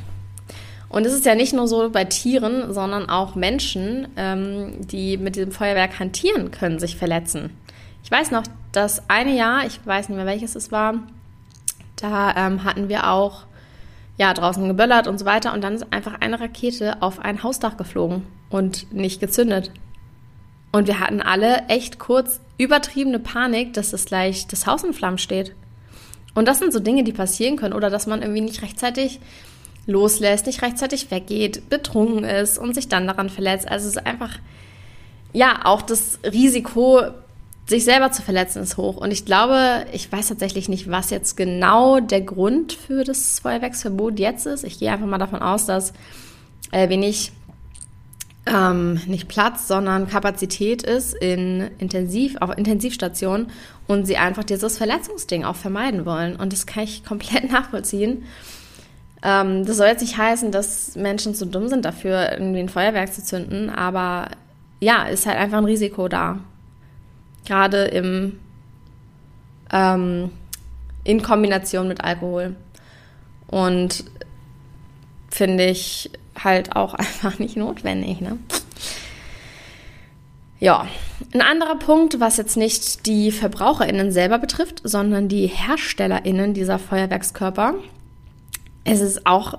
Und 0.88 1.04
es 1.06 1.12
ist 1.12 1.26
ja 1.26 1.34
nicht 1.34 1.52
nur 1.52 1.68
so 1.68 1.90
bei 1.90 2.04
Tieren, 2.04 2.72
sondern 2.72 3.10
auch 3.10 3.34
Menschen, 3.34 4.08
ähm, 4.16 4.86
die 4.86 5.18
mit 5.18 5.36
diesem 5.36 5.52
Feuerwerk 5.52 5.98
hantieren, 5.98 6.50
können 6.50 6.78
sich 6.78 6.96
verletzen. 6.96 7.50
Ich 8.02 8.10
weiß 8.10 8.30
noch, 8.30 8.44
das 8.72 9.08
eine 9.10 9.36
Jahr, 9.36 9.66
ich 9.66 9.84
weiß 9.84 10.08
nicht 10.08 10.16
mehr 10.16 10.26
welches 10.26 10.54
es 10.54 10.72
war, 10.72 10.94
da 11.96 12.34
ähm, 12.36 12.64
hatten 12.64 12.88
wir 12.88 13.10
auch 13.10 13.44
ja, 14.16 14.32
draußen 14.32 14.66
geböllert 14.66 15.06
und 15.06 15.18
so 15.18 15.24
weiter 15.24 15.52
und 15.52 15.62
dann 15.62 15.74
ist 15.74 15.92
einfach 15.92 16.20
eine 16.20 16.40
Rakete 16.40 17.02
auf 17.02 17.20
ein 17.20 17.42
Hausdach 17.42 17.76
geflogen 17.76 18.26
und 18.50 18.92
nicht 18.92 19.20
gezündet. 19.20 19.70
Und 20.72 20.86
wir 20.86 21.00
hatten 21.00 21.22
alle 21.22 21.66
echt 21.68 21.98
kurz 21.98 22.40
übertriebene 22.58 23.18
Panik, 23.18 23.72
dass 23.72 23.90
das 23.90 24.04
gleich 24.04 24.46
das 24.46 24.66
Haus 24.66 24.84
in 24.84 24.92
Flammen 24.92 25.18
steht. 25.18 25.54
Und 26.34 26.46
das 26.46 26.58
sind 26.58 26.72
so 26.72 26.80
Dinge, 26.80 27.04
die 27.04 27.12
passieren 27.12 27.56
können 27.56 27.74
oder 27.74 27.90
dass 27.90 28.06
man 28.06 28.22
irgendwie 28.22 28.42
nicht 28.42 28.62
rechtzeitig 28.62 29.20
loslässt, 29.86 30.46
nicht 30.46 30.62
rechtzeitig 30.62 31.10
weggeht, 31.10 31.70
betrunken 31.70 32.24
ist 32.24 32.58
und 32.58 32.74
sich 32.74 32.88
dann 32.88 33.06
daran 33.06 33.30
verletzt. 33.30 33.68
Also 33.68 33.88
es 33.88 33.96
ist 33.96 34.06
einfach, 34.06 34.38
ja, 35.32 35.60
auch 35.64 35.82
das 35.82 36.18
Risiko, 36.24 37.02
sich 37.66 37.84
selber 37.84 38.12
zu 38.12 38.22
verletzen, 38.22 38.62
ist 38.62 38.76
hoch. 38.76 38.96
Und 38.96 39.10
ich 39.10 39.24
glaube, 39.24 39.86
ich 39.92 40.10
weiß 40.10 40.28
tatsächlich 40.28 40.68
nicht, 40.68 40.90
was 40.90 41.10
jetzt 41.10 41.36
genau 41.36 42.00
der 42.00 42.20
Grund 42.20 42.72
für 42.72 43.04
das 43.04 43.40
Feuerwerksverbot 43.40 44.18
jetzt 44.18 44.46
ist. 44.46 44.64
Ich 44.64 44.78
gehe 44.78 44.90
einfach 44.90 45.06
mal 45.06 45.18
davon 45.18 45.40
aus, 45.40 45.66
dass 45.66 45.92
äh, 46.70 46.88
wenig 46.88 47.32
ähm, 48.48 49.00
nicht 49.06 49.28
Platz, 49.28 49.68
sondern 49.68 50.08
Kapazität 50.08 50.82
ist 50.82 51.14
in 51.14 51.70
Intensiv, 51.78 52.36
auf 52.40 52.56
Intensivstationen 52.56 53.48
und 53.86 54.06
sie 54.06 54.16
einfach 54.16 54.44
dieses 54.44 54.78
Verletzungsding 54.78 55.44
auch 55.44 55.56
vermeiden 55.56 56.06
wollen. 56.06 56.36
Und 56.36 56.52
das 56.52 56.66
kann 56.66 56.84
ich 56.84 57.04
komplett 57.08 57.50
nachvollziehen. 57.50 58.24
Ähm, 59.22 59.66
das 59.66 59.76
soll 59.76 59.88
jetzt 59.88 60.00
nicht 60.00 60.16
heißen, 60.16 60.52
dass 60.52 60.96
Menschen 60.96 61.34
zu 61.34 61.46
dumm 61.46 61.68
sind 61.68 61.84
dafür, 61.84 62.32
irgendwie 62.32 62.60
ein 62.60 62.68
Feuerwerk 62.68 63.12
zu 63.12 63.22
zünden, 63.22 63.68
aber 63.68 64.28
ja, 64.80 65.04
ist 65.04 65.26
halt 65.26 65.38
einfach 65.38 65.58
ein 65.58 65.64
Risiko 65.64 66.08
da. 66.08 66.38
Gerade 67.44 67.84
im, 67.84 68.38
ähm, 69.72 70.30
in 71.04 71.22
Kombination 71.22 71.88
mit 71.88 72.02
Alkohol. 72.02 72.54
Und 73.48 74.04
finde 75.30 75.64
ich 75.64 76.10
halt 76.44 76.76
auch 76.76 76.94
einfach 76.94 77.38
nicht 77.38 77.56
notwendig. 77.56 78.20
Ne? 78.20 78.38
Ja, 80.60 80.88
ein 81.32 81.40
anderer 81.40 81.76
Punkt, 81.76 82.18
was 82.18 82.36
jetzt 82.36 82.56
nicht 82.56 83.06
die 83.06 83.30
VerbraucherInnen 83.30 84.10
selber 84.10 84.38
betrifft, 84.38 84.80
sondern 84.82 85.28
die 85.28 85.46
HerstellerInnen 85.46 86.52
dieser 86.52 86.78
Feuerwerkskörper. 86.78 87.74
Es 88.84 89.00
ist 89.00 89.26
auch 89.26 89.58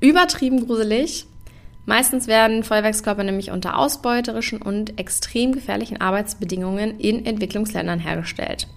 übertrieben 0.00 0.66
gruselig. 0.66 1.26
Meistens 1.84 2.26
werden 2.26 2.64
Feuerwerkskörper 2.64 3.24
nämlich 3.24 3.50
unter 3.50 3.78
ausbeuterischen 3.78 4.62
und 4.62 4.98
extrem 4.98 5.52
gefährlichen 5.52 6.00
Arbeitsbedingungen 6.00 6.98
in 6.98 7.24
Entwicklungsländern 7.24 8.00
hergestellt. 8.00 8.68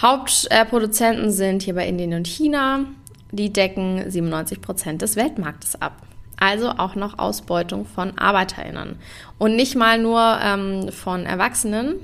Hauptproduzenten 0.00 1.30
sind 1.30 1.62
hierbei 1.62 1.86
Indien 1.88 2.14
und 2.14 2.26
China. 2.26 2.86
Die 3.32 3.52
decken 3.52 4.10
97 4.10 4.60
Prozent 4.60 5.02
des 5.02 5.16
Weltmarktes 5.16 5.80
ab. 5.80 6.02
Also 6.44 6.68
auch 6.68 6.94
noch 6.94 7.18
Ausbeutung 7.18 7.86
von 7.86 8.18
ArbeiterInnen. 8.18 8.96
Und 9.38 9.56
nicht 9.56 9.76
mal 9.76 9.98
nur 9.98 10.38
ähm, 10.42 10.92
von 10.92 11.24
Erwachsenen, 11.24 11.94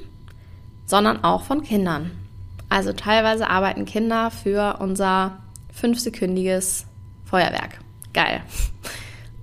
sondern 0.87 1.23
auch 1.25 1.43
von 1.43 1.63
Kindern. 1.63 2.11
Also 2.71 2.95
teilweise 2.95 3.51
arbeiten 3.51 3.85
Kinder 3.85 4.31
für 4.31 4.79
unser 4.81 5.37
fünfsekündiges 5.75 6.87
Feuerwerk. 7.27 7.81
Geil. 8.15 8.41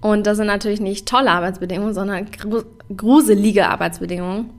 Und 0.02 0.26
das 0.26 0.38
sind 0.38 0.48
natürlich 0.48 0.82
nicht 0.82 1.08
tolle 1.08 1.30
Arbeitsbedingungen, 1.30 1.94
sondern 1.94 2.26
gruselige 2.96 3.70
Arbeitsbedingungen. 3.70 4.50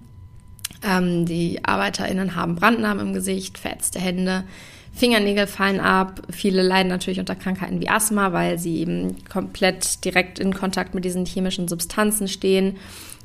Ähm, 0.85 1.27
die 1.27 1.65
ArbeiterInnen 1.65 2.37
haben 2.37 2.55
Brandnamen 2.55 3.09
im 3.09 3.13
Gesicht, 3.13 3.59
verätzte 3.59 3.99
Hände, 3.99 4.45
Fingernägel 4.93 5.47
fallen 5.47 5.81
ab. 5.81 6.23
Viele 6.31 6.63
leiden 6.63 6.89
natürlich 6.89 7.21
unter 7.21 7.37
Krankheiten 7.37 7.81
wie 7.81 7.89
Asthma, 7.89 8.33
weil 8.33 8.59
sie 8.59 8.79
eben 8.79 9.17
komplett 9.29 10.05
direkt 10.05 10.39
in 10.39 10.55
Kontakt 10.55 10.95
mit 10.95 11.05
diesen 11.05 11.25
chemischen 11.25 11.69
Substanzen 11.69 12.29
stehen, 12.29 12.77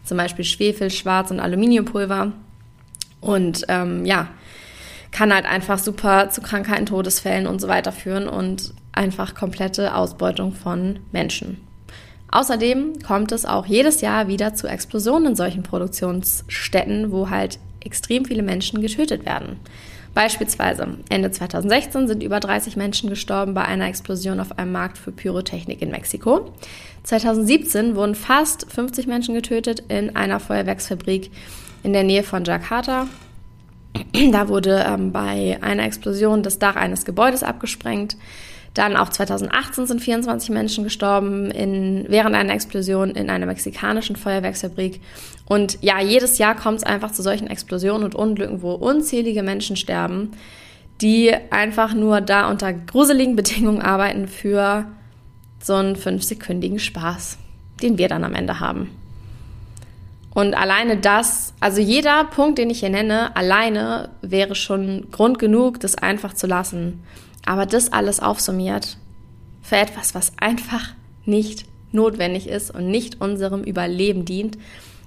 zum 0.04 0.18
Beispiel 0.18 0.46
Schwefel, 0.46 0.92
Schwarz 0.92 1.32
und 1.32 1.40
Aluminiumpulver. 1.40 2.34
Und 3.22 3.66
ähm, 3.70 4.06
ja, 4.06 4.28
kann 5.12 5.34
halt 5.34 5.46
einfach 5.46 5.80
super 5.80 6.30
zu 6.30 6.42
Krankheiten, 6.42 6.86
Todesfällen 6.86 7.48
und 7.48 7.62
so 7.62 7.68
weiter 7.68 7.92
führen 7.92 8.28
und 8.28 8.74
einfach 8.92 9.36
komplette 9.36 9.96
Ausbeutung 9.96 10.54
von 10.54 11.00
Menschen. 11.12 11.66
Außerdem 12.32 13.00
kommt 13.06 13.32
es 13.32 13.46
auch 13.46 13.68
jedes 13.68 14.02
Jahr 14.02 14.28
wieder 14.28 14.56
zu 14.56 14.68
Explosionen 14.68 15.30
in 15.30 15.36
solchen 15.36 15.62
Produktionsstätten, 15.62 17.12
wo 17.12 17.30
halt 17.30 17.60
extrem 17.80 18.26
viele 18.26 18.42
Menschen 18.42 18.82
getötet 18.82 19.26
werden. 19.26 19.60
Beispielsweise 20.14 20.98
Ende 21.10 21.32
2016 21.32 22.08
sind 22.08 22.24
über 22.24 22.40
30 22.40 22.76
Menschen 22.76 23.10
gestorben 23.10 23.54
bei 23.54 23.66
einer 23.66 23.88
Explosion 23.88 24.40
auf 24.40 24.58
einem 24.60 24.72
Markt 24.72 24.98
für 24.98 25.12
Pyrotechnik 25.12 25.82
in 25.82 25.90
Mexiko. 25.90 26.54
2017 27.04 27.96
wurden 27.96 28.14
fast 28.14 28.72
50 28.72 29.08
Menschen 29.08 29.34
getötet 29.34 29.84
in 29.88 30.16
einer 30.16 30.40
Feuerwerksfabrik 30.40 31.32
in 31.82 31.94
der 31.94 32.04
Nähe 32.04 32.24
von 32.24 32.44
Jakarta. 32.44 33.08
Da 34.32 34.48
wurde 34.48 34.86
ähm, 34.88 35.12
bei 35.12 35.58
einer 35.62 35.86
Explosion 35.86 36.44
das 36.44 36.60
Dach 36.60 36.76
eines 36.76 37.06
Gebäudes 37.06 37.44
abgesprengt. 37.44 38.16
Dann 38.74 38.98
auch 38.98 39.10
2018 39.10 39.86
sind 39.86 40.02
24 40.02 40.50
Menschen 40.50 40.84
gestorben 40.84 41.52
in, 41.52 42.06
während 42.08 42.36
einer 42.36 42.54
Explosion 42.54 43.12
in 43.12 43.30
einer 43.30 43.46
mexikanischen 43.46 44.16
Feuerwerksfabrik. 44.16 45.00
Und 45.46 45.78
ja, 45.82 46.02
jedes 46.02 46.40
Jahr 46.40 46.56
kommt 46.56 46.80
es 46.80 46.84
einfach 46.84 47.12
zu 47.12 47.22
solchen 47.22 47.48
Explosionen 47.48 48.04
und 48.04 48.16
Unglücken, 48.16 48.62
wo 48.64 48.74
unzählige 48.74 49.44
Menschen 49.44 49.76
sterben, 49.76 50.32
die 51.02 51.34
einfach 51.52 51.94
nur 51.94 52.22
da 52.22 52.50
unter 52.50 52.74
gruseligen 52.74 53.36
Bedingungen 53.36 53.82
arbeiten 53.82 54.28
für 54.28 54.86
so 55.62 55.76
einen 55.76 55.96
fünfsekündigen 55.96 56.80
Spaß, 56.80 57.38
den 57.82 57.98
wir 57.98 58.08
dann 58.08 58.24
am 58.24 58.34
Ende 58.34 58.60
haben. 58.60 58.90
Und 60.34 60.56
alleine 60.56 60.98
das, 60.98 61.54
also 61.60 61.80
jeder 61.80 62.24
Punkt, 62.24 62.58
den 62.58 62.72
ich 62.72 62.80
hier 62.80 62.90
nenne, 62.90 63.36
alleine 63.36 64.10
wäre 64.22 64.56
schon 64.56 65.12
Grund 65.12 65.38
genug, 65.38 65.80
das 65.80 65.96
einfach 65.96 66.34
zu 66.34 66.48
lassen. 66.48 67.04
Aber 67.46 67.66
das 67.66 67.92
alles 67.92 68.20
aufsummiert 68.20 68.98
für 69.62 69.78
etwas, 69.78 70.16
was 70.16 70.34
einfach 70.38 70.90
nicht 71.26 71.66
notwendig 71.92 72.48
ist 72.48 72.72
und 72.72 72.90
nicht 72.90 73.22
unserem 73.22 73.64
Überleben 73.64 74.26
dient, 74.26 74.58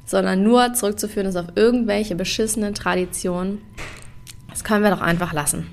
sondern 0.05 0.43
nur 0.43 0.73
zurückzuführen 0.75 1.27
ist 1.27 1.37
auf 1.37 1.47
irgendwelche 1.57 2.15
beschissenen 2.15 2.75
Traditionen. 2.75 3.61
Das 4.49 4.65
können 4.65 4.85
wir 4.85 4.91
doch 4.91 5.01
einfach 5.01 5.33
lassen. 5.33 5.67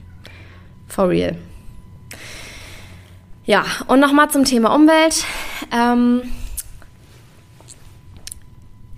For 0.88 1.10
real. 1.10 1.38
Ja, 3.46 3.66
und 3.88 4.00
nochmal 4.00 4.30
zum 4.30 4.46
Thema 4.46 4.74
Umwelt. 4.74 5.26
Ähm, 5.72 6.24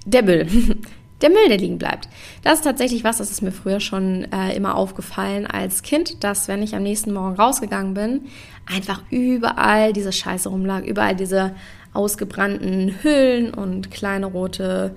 der 0.06 0.24
Müll. 0.24 0.48
Der 1.22 1.30
Müll, 1.30 1.48
der 1.48 1.58
liegen 1.58 1.78
bleibt. 1.78 2.10
Das 2.46 2.60
ist 2.60 2.64
tatsächlich 2.64 3.04
was, 3.04 3.18
das 3.18 3.32
ist 3.32 3.42
mir 3.42 3.52
früher 3.52 3.80
schon 3.80 4.32
äh, 4.32 4.56
immer 4.56 4.76
aufgefallen 4.76 5.48
als 5.48 5.82
Kind, 5.82 6.24
dass 6.24 6.48
wenn 6.48 6.62
ich 6.62 6.76
am 6.76 6.84
nächsten 6.84 7.12
Morgen 7.12 7.36
rausgegangen 7.36 7.96
bin, 7.96 8.26
einfach 8.68 9.02
überall 9.10 9.94
diese 9.94 10.12
Scheiße 10.12 10.50
rumlag, 10.50 10.84
überall 10.84 11.16
diese 11.16 11.56
ausgebrannten 11.94 13.00
Hüllen 13.02 13.52
und 13.52 13.90
kleine 13.90 14.28
rote 14.28 14.96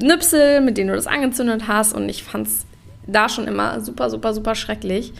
Nüpsel, 0.00 0.60
mit 0.60 0.78
denen 0.78 0.90
du 0.90 0.94
das 0.94 1.08
angezündet 1.08 1.66
hast. 1.66 1.94
Und 1.94 2.08
ich 2.08 2.22
fand 2.22 2.46
es 2.46 2.64
da 3.08 3.28
schon 3.28 3.48
immer 3.48 3.80
super, 3.80 4.08
super, 4.08 4.32
super 4.32 4.54
schrecklich, 4.54 5.12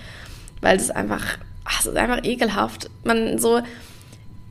weil 0.61 0.77
das 0.77 0.93
einfach, 0.93 1.39
ach, 1.65 1.81
es 1.81 1.87
ist 1.87 1.97
einfach 1.97 2.23
ekelhaft. 2.23 2.89
Man 3.03 3.37
so, 3.41 3.61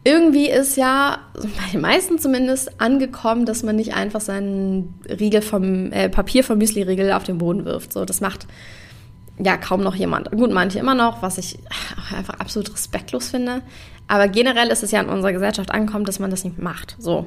irgendwie 0.03 0.49
ist 0.49 0.77
ja 0.77 1.19
bei 1.33 1.71
den 1.73 1.81
meisten 1.81 2.19
zumindest 2.19 2.79
angekommen, 2.79 3.45
dass 3.45 3.63
man 3.63 3.75
nicht 3.75 3.93
einfach 3.93 4.21
seinen 4.21 4.99
Riegel 5.07 5.41
vom 5.41 5.91
äh, 5.91 6.09
Papier 6.09 6.43
vom 6.43 6.57
Müsli-Riegel 6.57 7.11
auf 7.11 7.23
den 7.23 7.37
Boden 7.37 7.65
wirft. 7.65 7.93
So, 7.93 8.05
das 8.05 8.21
macht 8.21 8.47
ja 9.37 9.57
kaum 9.57 9.81
noch 9.81 9.95
jemand. 9.95 10.31
Gut, 10.31 10.51
manche 10.51 10.79
immer 10.79 10.95
noch, 10.95 11.21
was 11.21 11.37
ich 11.37 11.59
einfach 12.15 12.39
absolut 12.39 12.73
respektlos 12.73 13.29
finde. 13.29 13.61
Aber 14.07 14.27
generell 14.27 14.69
ist 14.69 14.83
es 14.83 14.91
ja 14.91 15.01
in 15.01 15.09
unserer 15.09 15.33
Gesellschaft 15.33 15.71
angekommen, 15.71 16.05
dass 16.05 16.19
man 16.19 16.31
das 16.31 16.43
nicht 16.43 16.59
macht. 16.59 16.95
So. 16.97 17.25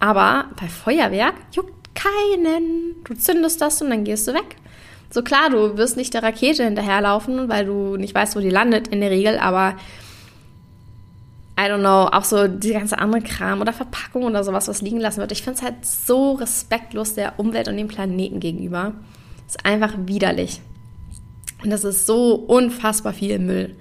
Aber 0.00 0.46
bei 0.58 0.68
Feuerwerk 0.68 1.34
juckt 1.52 1.84
Keinen. 1.94 2.96
Du 3.04 3.14
zündest 3.14 3.60
das 3.60 3.80
und 3.80 3.90
dann 3.90 4.04
gehst 4.04 4.26
du 4.26 4.34
weg. 4.34 4.56
So 5.10 5.22
klar, 5.22 5.48
du 5.50 5.76
wirst 5.76 5.96
nicht 5.96 6.12
der 6.12 6.24
Rakete 6.24 6.64
hinterherlaufen, 6.64 7.48
weil 7.48 7.64
du 7.64 7.96
nicht 7.96 8.14
weißt, 8.14 8.34
wo 8.34 8.40
die 8.40 8.50
landet 8.50 8.88
in 8.88 9.00
der 9.00 9.10
Regel, 9.10 9.38
aber 9.38 9.76
I 11.56 11.62
don't 11.62 11.80
know, 11.80 12.06
auch 12.06 12.24
so 12.24 12.48
die 12.48 12.72
ganze 12.72 12.98
andere 12.98 13.22
Kram 13.22 13.60
oder 13.60 13.72
Verpackung 13.72 14.24
oder 14.24 14.42
sowas, 14.42 14.66
was 14.66 14.82
liegen 14.82 14.98
lassen 14.98 15.20
wird. 15.20 15.30
Ich 15.30 15.42
finde 15.42 15.58
es 15.58 15.62
halt 15.62 15.86
so 15.86 16.32
respektlos 16.32 17.14
der 17.14 17.38
Umwelt 17.38 17.68
und 17.68 17.76
dem 17.76 17.86
Planeten 17.86 18.40
gegenüber. 18.40 18.94
Ist 19.46 19.64
einfach 19.64 19.94
widerlich. 20.06 20.60
Und 21.62 21.70
das 21.70 21.84
ist 21.84 22.06
so 22.06 22.34
unfassbar 22.34 23.12
viel 23.12 23.38
Müll. 23.38 23.76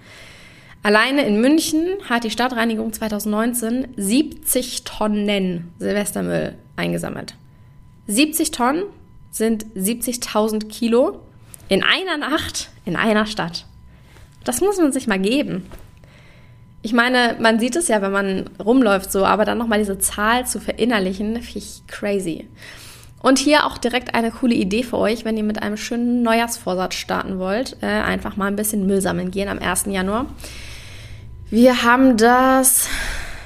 Alleine 0.84 1.26
in 1.26 1.42
München 1.42 1.88
hat 2.10 2.26
die 2.26 2.30
Stadtreinigung 2.30 2.94
2019 2.94 3.88
70 3.96 4.84
Tonnen 4.84 5.74
Silvestermüll 5.80 6.56
eingesammelt. 6.76 7.36
70 8.08 8.52
Tonnen 8.52 8.84
sind 9.32 9.66
70.000 9.76 10.68
Kilo 10.68 11.22
in 11.70 11.84
einer 11.84 12.18
Nacht 12.18 12.70
in 12.86 12.96
einer 12.96 13.26
Stadt. 13.26 13.66
Das 14.44 14.62
muss 14.62 14.78
man 14.78 14.92
sich 14.92 15.08
mal 15.08 15.20
geben. 15.20 15.66
Ich 16.84 16.92
meine, 16.92 17.38
man 17.40 17.60
sieht 17.60 17.78
es 17.78 17.88
ja, 17.88 18.02
wenn 18.02 18.12
man 18.12 18.50
rumläuft 18.64 19.10
so, 19.10 19.26
aber 19.26 19.46
dann 19.46 19.58
nochmal 19.58 19.80
diese 19.80 20.00
Zahl 20.00 20.46
zu 20.46 20.60
verinnerlichen, 20.60 21.42
finde 21.42 21.60
ich 21.60 21.82
crazy. 21.88 22.48
Und 23.22 23.40
hier 23.40 23.66
auch 23.66 23.78
direkt 23.78 24.14
eine 24.14 24.32
coole 24.32 24.54
Idee 24.54 24.84
für 24.84 24.98
euch, 24.98 25.24
wenn 25.24 25.38
ihr 25.38 25.44
mit 25.44 25.64
einem 25.64 25.78
schönen 25.78 26.24
Neujahrsvorsatz 26.24 26.96
starten 26.96 27.40
wollt. 27.40 27.78
Äh, 27.82 27.86
einfach 27.86 28.36
mal 28.36 28.48
ein 28.48 28.58
bisschen 28.58 28.86
Müll 28.86 29.00
sammeln 29.00 29.32
gehen 29.32 29.48
am 29.48 29.60
1. 29.60 29.86
Januar. 29.88 30.26
Wir 31.50 31.84
haben 31.84 32.18
das 32.18 32.90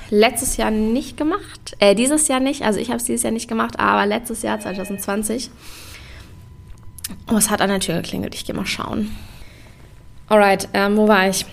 letztes 0.09 0.57
Jahr 0.57 0.71
nicht 0.71 1.15
gemacht. 1.15 1.75
Äh, 1.77 1.93
dieses 1.93 2.27
Jahr 2.27 2.39
nicht. 2.39 2.63
Also 2.63 2.79
ich 2.79 2.87
habe 2.87 2.97
es 2.97 3.03
dieses 3.03 3.21
Jahr 3.21 3.33
nicht 3.33 3.47
gemacht, 3.47 3.79
aber 3.79 4.07
letztes 4.07 4.41
Jahr, 4.41 4.59
2020. 4.59 5.51
Oh, 7.31 7.35
es 7.37 7.51
hat 7.51 7.61
an 7.61 7.69
der 7.69 7.79
Tür 7.79 7.97
geklingelt. 7.97 8.33
Ich 8.33 8.45
gehe 8.45 8.55
mal 8.55 8.65
schauen. 8.65 9.15
Alright, 10.27 10.69
ähm, 10.73 10.97
wo 10.97 11.07
war 11.07 11.29
ich? 11.29 11.45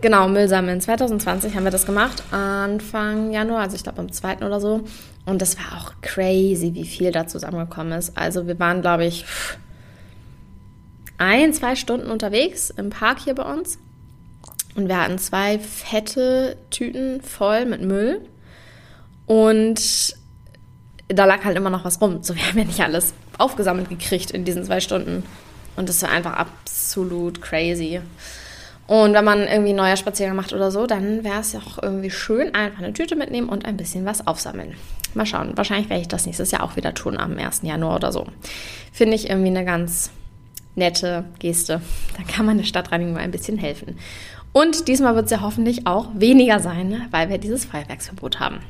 Genau, 0.00 0.28
Müll 0.28 0.48
sammeln. 0.48 0.80
2020 0.80 1.56
haben 1.56 1.64
wir 1.64 1.72
das 1.72 1.84
gemacht, 1.84 2.22
Anfang 2.30 3.32
Januar, 3.32 3.62
also 3.62 3.74
ich 3.74 3.82
glaube 3.82 3.98
am 3.98 4.12
2. 4.12 4.46
oder 4.46 4.60
so. 4.60 4.84
Und 5.26 5.42
das 5.42 5.58
war 5.58 5.78
auch 5.78 5.92
crazy, 6.02 6.72
wie 6.74 6.86
viel 6.86 7.10
da 7.10 7.26
zusammengekommen 7.26 7.92
ist. 7.92 8.16
Also 8.16 8.46
wir 8.46 8.58
waren, 8.60 8.80
glaube 8.80 9.06
ich, 9.06 9.24
ein, 11.18 11.52
zwei 11.52 11.74
Stunden 11.74 12.10
unterwegs 12.10 12.70
im 12.70 12.90
Park 12.90 13.18
hier 13.24 13.34
bei 13.34 13.42
uns. 13.42 13.78
Und 14.76 14.86
wir 14.86 15.02
hatten 15.02 15.18
zwei 15.18 15.58
fette 15.58 16.56
Tüten 16.70 17.20
voll 17.20 17.66
mit 17.66 17.82
Müll. 17.82 18.20
Und 19.26 20.16
da 21.08 21.24
lag 21.24 21.44
halt 21.44 21.56
immer 21.56 21.70
noch 21.70 21.84
was 21.84 22.00
rum. 22.00 22.22
So, 22.22 22.36
wir 22.36 22.46
haben 22.46 22.58
ja 22.58 22.64
nicht 22.64 22.80
alles 22.80 23.14
aufgesammelt 23.36 23.88
gekriegt 23.88 24.30
in 24.30 24.44
diesen 24.44 24.62
zwei 24.64 24.80
Stunden. 24.80 25.24
Und 25.74 25.88
das 25.88 26.02
war 26.02 26.10
einfach 26.10 26.34
absolut 26.34 27.42
crazy. 27.42 28.00
Und 28.88 29.12
wenn 29.12 29.24
man 29.24 29.40
irgendwie 29.40 29.68
einen 29.68 29.76
neuer 29.76 29.96
Spaziergang 29.96 30.34
macht 30.34 30.54
oder 30.54 30.70
so, 30.70 30.86
dann 30.86 31.22
wäre 31.22 31.40
es 31.40 31.52
ja 31.52 31.60
auch 31.60 31.82
irgendwie 31.82 32.10
schön, 32.10 32.54
einfach 32.54 32.78
eine 32.78 32.94
Tüte 32.94 33.16
mitnehmen 33.16 33.50
und 33.50 33.66
ein 33.66 33.76
bisschen 33.76 34.06
was 34.06 34.26
aufsammeln. 34.26 34.76
Mal 35.12 35.26
schauen. 35.26 35.52
Wahrscheinlich 35.56 35.90
werde 35.90 36.00
ich 36.00 36.08
das 36.08 36.24
nächstes 36.24 36.50
Jahr 36.52 36.62
auch 36.62 36.76
wieder 36.76 36.94
tun, 36.94 37.18
am 37.18 37.36
1. 37.36 37.60
Januar 37.64 37.96
oder 37.96 38.12
so. 38.12 38.26
Finde 38.90 39.14
ich 39.14 39.28
irgendwie 39.28 39.48
eine 39.50 39.66
ganz 39.66 40.10
nette 40.74 41.24
Geste. 41.38 41.82
Da 42.16 42.22
kann 42.32 42.46
man 42.46 42.56
der 42.56 42.64
Stadtreinigung 42.64 43.12
mal 43.12 43.20
ein 43.20 43.30
bisschen 43.30 43.58
helfen. 43.58 43.98
Und 44.54 44.88
diesmal 44.88 45.14
wird 45.14 45.26
es 45.26 45.32
ja 45.32 45.42
hoffentlich 45.42 45.86
auch 45.86 46.06
weniger 46.14 46.58
sein, 46.58 47.08
weil 47.10 47.28
wir 47.28 47.36
dieses 47.36 47.66
Feuerwerksverbot 47.66 48.40
haben. 48.40 48.60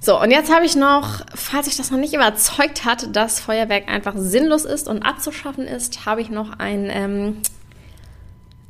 So, 0.00 0.20
und 0.20 0.32
jetzt 0.32 0.52
habe 0.52 0.66
ich 0.66 0.74
noch, 0.74 1.20
falls 1.32 1.68
ich 1.68 1.76
das 1.76 1.92
noch 1.92 1.98
nicht 1.98 2.14
überzeugt 2.14 2.84
hat, 2.84 3.14
dass 3.14 3.38
Feuerwerk 3.38 3.88
einfach 3.88 4.14
sinnlos 4.16 4.64
ist 4.64 4.88
und 4.88 5.04
abzuschaffen 5.04 5.68
ist, 5.68 6.04
habe 6.04 6.20
ich 6.20 6.30
noch 6.30 6.58
ein 6.58 6.90
ähm, 6.90 7.36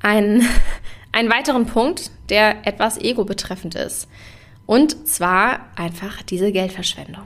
einen, 0.02 0.46
einen 1.12 1.30
weiteren 1.30 1.66
Punkt, 1.66 2.10
der 2.28 2.66
etwas 2.66 2.98
ego 2.98 3.24
betreffend 3.24 3.74
ist. 3.74 4.08
Und 4.66 5.08
zwar 5.08 5.60
einfach 5.76 6.22
diese 6.22 6.52
Geldverschwendung. 6.52 7.24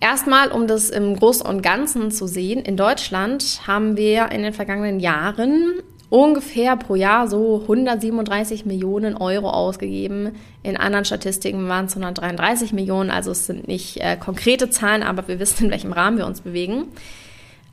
Erstmal, 0.00 0.50
um 0.50 0.66
das 0.66 0.88
im 0.88 1.14
Großen 1.16 1.46
und 1.46 1.62
Ganzen 1.62 2.10
zu 2.10 2.26
sehen, 2.26 2.60
in 2.60 2.76
Deutschland 2.76 3.60
haben 3.66 3.98
wir 3.98 4.30
in 4.32 4.42
den 4.42 4.54
vergangenen 4.54 4.98
Jahren 4.98 5.82
ungefähr 6.08 6.76
pro 6.76 6.96
Jahr 6.96 7.28
so 7.28 7.60
137 7.62 8.66
Millionen 8.66 9.16
Euro 9.16 9.50
ausgegeben. 9.50 10.32
In 10.62 10.76
anderen 10.76 11.04
Statistiken 11.04 11.68
waren 11.68 11.84
es 11.86 11.92
133 11.92 12.72
Millionen, 12.72 13.10
also 13.10 13.30
es 13.30 13.46
sind 13.46 13.68
nicht 13.68 13.98
äh, 13.98 14.16
konkrete 14.16 14.70
Zahlen, 14.70 15.02
aber 15.02 15.28
wir 15.28 15.38
wissen, 15.38 15.66
in 15.66 15.70
welchem 15.70 15.92
Rahmen 15.92 16.18
wir 16.18 16.26
uns 16.26 16.40
bewegen. 16.40 16.86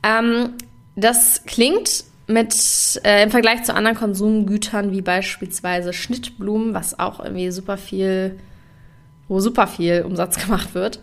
Ähm, 0.02 0.50
das 0.96 1.44
klingt 1.46 2.04
mit 2.28 3.00
äh, 3.04 3.22
im 3.22 3.30
Vergleich 3.30 3.64
zu 3.64 3.74
anderen 3.74 3.96
Konsumgütern 3.96 4.92
wie 4.92 5.00
beispielsweise 5.00 5.94
Schnittblumen, 5.94 6.74
was 6.74 6.98
auch 6.98 7.20
irgendwie 7.24 7.50
super 7.50 7.78
viel, 7.78 8.38
wo 9.28 9.40
super 9.40 9.66
viel 9.66 10.02
Umsatz 10.02 10.38
gemacht 10.44 10.74
wird. 10.74 11.00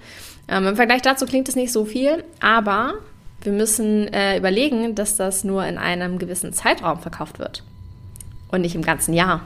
Ähm, 0.48 0.68
Im 0.68 0.76
Vergleich 0.76 1.02
dazu 1.02 1.26
klingt 1.26 1.50
es 1.50 1.56
nicht 1.56 1.72
so 1.72 1.84
viel, 1.84 2.24
aber 2.40 2.94
wir 3.42 3.52
müssen 3.52 4.08
äh, 4.14 4.38
überlegen, 4.38 4.94
dass 4.94 5.18
das 5.18 5.44
nur 5.44 5.66
in 5.66 5.80
einem 5.80 6.20
gewissen 6.20 6.54
Zeitraum 6.54 7.00
verkauft 7.00 7.40
wird 7.40 7.64
und 8.50 8.62
nicht 8.62 8.76
im 8.76 8.84
ganzen 8.84 9.14
Jahr. 9.16 9.42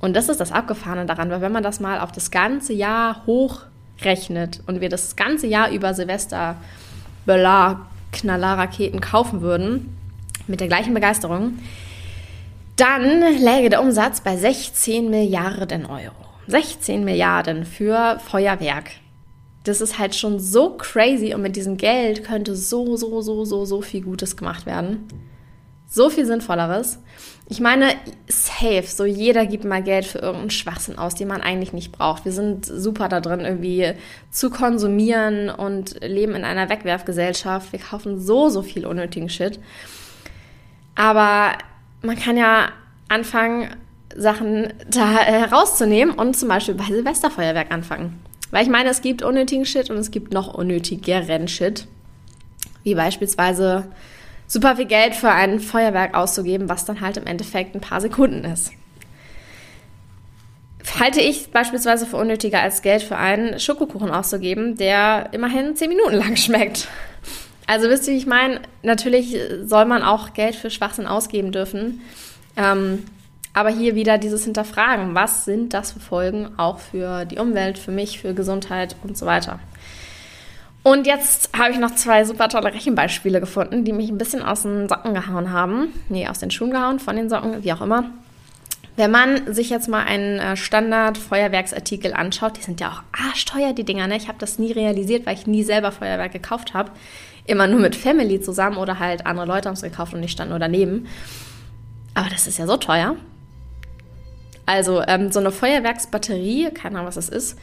Und 0.00 0.16
das 0.16 0.30
ist 0.30 0.40
das 0.40 0.52
Abgefahrene 0.52 1.04
daran, 1.04 1.30
weil 1.30 1.42
wenn 1.42 1.52
man 1.52 1.62
das 1.62 1.80
mal 1.80 2.00
auf 2.00 2.12
das 2.12 2.30
ganze 2.30 2.72
Jahr 2.72 3.26
hochrechnet 3.26 4.62
und 4.66 4.80
wir 4.80 4.88
das 4.88 5.16
ganze 5.16 5.46
Jahr 5.46 5.70
über 5.70 5.92
Silvester 5.92 6.56
Böller, 7.26 7.86
Knallerraketen 8.12 9.00
kaufen 9.00 9.42
würden, 9.42 9.94
mit 10.48 10.60
der 10.60 10.68
gleichen 10.68 10.94
Begeisterung, 10.94 11.58
dann 12.76 13.20
läge 13.38 13.70
der 13.70 13.82
Umsatz 13.82 14.20
bei 14.20 14.36
16 14.36 15.10
Milliarden 15.10 15.86
Euro. 15.86 16.14
16 16.46 17.04
Milliarden 17.04 17.64
für 17.64 18.18
Feuerwerk. 18.20 18.90
Das 19.64 19.80
ist 19.80 19.98
halt 19.98 20.14
schon 20.14 20.40
so 20.40 20.70
crazy 20.70 21.34
und 21.34 21.42
mit 21.42 21.56
diesem 21.56 21.76
Geld 21.76 22.24
könnte 22.24 22.56
so, 22.56 22.96
so, 22.96 23.20
so, 23.20 23.44
so, 23.44 23.64
so 23.64 23.82
viel 23.82 24.02
Gutes 24.02 24.36
gemacht 24.36 24.64
werden. 24.64 25.08
So 25.90 26.10
viel 26.10 26.24
Sinnvolleres. 26.26 27.00
Ich 27.48 27.60
meine, 27.60 27.94
safe, 28.28 28.84
so 28.86 29.06
jeder 29.06 29.46
gibt 29.46 29.64
mal 29.64 29.82
Geld 29.82 30.04
für 30.04 30.18
irgendeinen 30.18 30.50
Schwachsinn 30.50 30.98
aus, 30.98 31.14
den 31.14 31.28
man 31.28 31.40
eigentlich 31.40 31.72
nicht 31.72 31.92
braucht. 31.92 32.26
Wir 32.26 32.32
sind 32.32 32.66
super 32.66 33.08
da 33.08 33.20
drin, 33.20 33.40
irgendwie 33.40 33.92
zu 34.30 34.50
konsumieren 34.50 35.48
und 35.48 35.96
leben 36.02 36.34
in 36.34 36.44
einer 36.44 36.68
Wegwerfgesellschaft. 36.68 37.72
Wir 37.72 37.80
kaufen 37.80 38.20
so, 38.20 38.50
so 38.50 38.62
viel 38.62 38.86
unnötigen 38.86 39.30
Shit. 39.30 39.58
Aber 40.98 41.52
man 42.02 42.18
kann 42.18 42.36
ja 42.36 42.70
anfangen, 43.08 43.68
Sachen 44.16 44.72
da 44.90 45.08
herauszunehmen 45.08 46.12
und 46.12 46.36
zum 46.36 46.48
Beispiel 46.48 46.74
bei 46.74 46.86
Silvesterfeuerwerk 46.86 47.70
anfangen. 47.70 48.20
Weil 48.50 48.64
ich 48.64 48.68
meine, 48.68 48.88
es 48.88 49.00
gibt 49.00 49.22
unnötigen 49.22 49.64
Shit 49.64 49.90
und 49.90 49.98
es 49.98 50.10
gibt 50.10 50.32
noch 50.32 50.52
unnötigeren 50.52 51.46
Shit. 51.46 51.86
Wie 52.82 52.96
beispielsweise 52.96 53.86
super 54.48 54.74
viel 54.74 54.86
Geld 54.86 55.14
für 55.14 55.30
ein 55.30 55.60
Feuerwerk 55.60 56.16
auszugeben, 56.16 56.68
was 56.68 56.84
dann 56.84 57.00
halt 57.00 57.16
im 57.16 57.26
Endeffekt 57.28 57.76
ein 57.76 57.80
paar 57.80 58.00
Sekunden 58.00 58.44
ist. 58.44 58.72
Halte 60.98 61.20
ich 61.20 61.52
beispielsweise 61.52 62.06
für 62.06 62.16
unnötiger 62.16 62.60
als 62.60 62.82
Geld 62.82 63.04
für 63.04 63.16
einen 63.16 63.60
Schokokuchen 63.60 64.10
auszugeben, 64.10 64.76
der 64.76 65.28
immerhin 65.30 65.76
10 65.76 65.90
Minuten 65.90 66.16
lang 66.16 66.34
schmeckt. 66.34 66.88
Also 67.68 67.90
wisst 67.90 68.08
ihr, 68.08 68.14
wie 68.14 68.18
ich 68.18 68.26
meine? 68.26 68.62
Natürlich 68.82 69.36
soll 69.62 69.84
man 69.84 70.02
auch 70.02 70.32
Geld 70.32 70.56
für 70.56 70.70
Schwachsinn 70.70 71.06
ausgeben 71.06 71.52
dürfen. 71.52 72.00
Ähm, 72.56 73.04
aber 73.52 73.68
hier 73.68 73.94
wieder 73.94 74.16
dieses 74.16 74.44
Hinterfragen. 74.44 75.14
Was 75.14 75.44
sind 75.44 75.74
das 75.74 75.92
für 75.92 76.00
Folgen 76.00 76.58
auch 76.58 76.78
für 76.78 77.26
die 77.26 77.36
Umwelt, 77.36 77.76
für 77.78 77.90
mich, 77.90 78.20
für 78.20 78.32
Gesundheit 78.32 78.96
und 79.04 79.18
so 79.18 79.26
weiter? 79.26 79.60
Und 80.82 81.06
jetzt 81.06 81.50
habe 81.58 81.72
ich 81.72 81.78
noch 81.78 81.94
zwei 81.94 82.24
super 82.24 82.48
tolle 82.48 82.72
Rechenbeispiele 82.72 83.38
gefunden, 83.38 83.84
die 83.84 83.92
mich 83.92 84.08
ein 84.08 84.16
bisschen 84.16 84.42
aus 84.42 84.62
den 84.62 84.88
Socken 84.88 85.12
gehauen 85.12 85.52
haben. 85.52 85.92
Nee, 86.08 86.26
aus 86.26 86.38
den 86.38 86.50
Schuhen 86.50 86.70
gehauen, 86.70 86.98
von 86.98 87.16
den 87.16 87.28
Socken, 87.28 87.62
wie 87.62 87.72
auch 87.74 87.82
immer. 87.82 88.04
Wenn 88.98 89.10
man 89.10 89.54
sich 89.54 89.70
jetzt 89.70 89.88
mal 89.88 90.04
einen 90.04 90.38
äh, 90.38 90.56
Standard-Feuerwerksartikel 90.56 92.12
anschaut, 92.12 92.58
die 92.58 92.62
sind 92.62 92.80
ja 92.80 92.90
auch 92.90 93.02
arschteuer, 93.26 93.72
die 93.72 93.84
Dinger. 93.84 94.06
Ne? 94.08 94.16
Ich 94.16 94.28
habe 94.28 94.38
das 94.38 94.58
nie 94.58 94.72
realisiert, 94.72 95.24
weil 95.24 95.34
ich 95.34 95.46
nie 95.46 95.62
selber 95.62 95.92
Feuerwerk 95.92 96.32
gekauft 96.32 96.74
habe 96.74 96.90
immer 97.48 97.66
nur 97.66 97.80
mit 97.80 97.96
Family 97.96 98.40
zusammen 98.40 98.76
oder 98.76 98.98
halt 98.98 99.26
andere 99.26 99.46
Leute 99.46 99.68
haben 99.68 99.74
es 99.74 99.82
gekauft 99.82 100.14
und 100.14 100.22
ich 100.22 100.30
stand 100.30 100.50
nur 100.50 100.58
daneben. 100.58 101.08
Aber 102.14 102.28
das 102.30 102.46
ist 102.46 102.58
ja 102.58 102.66
so 102.66 102.76
teuer. 102.76 103.16
Also 104.66 105.02
ähm, 105.06 105.32
so 105.32 105.40
eine 105.40 105.50
Feuerwerksbatterie, 105.50 106.70
keine 106.72 106.96
Ahnung, 106.96 107.08
was 107.08 107.14
das 107.14 107.30
ist, 107.30 107.58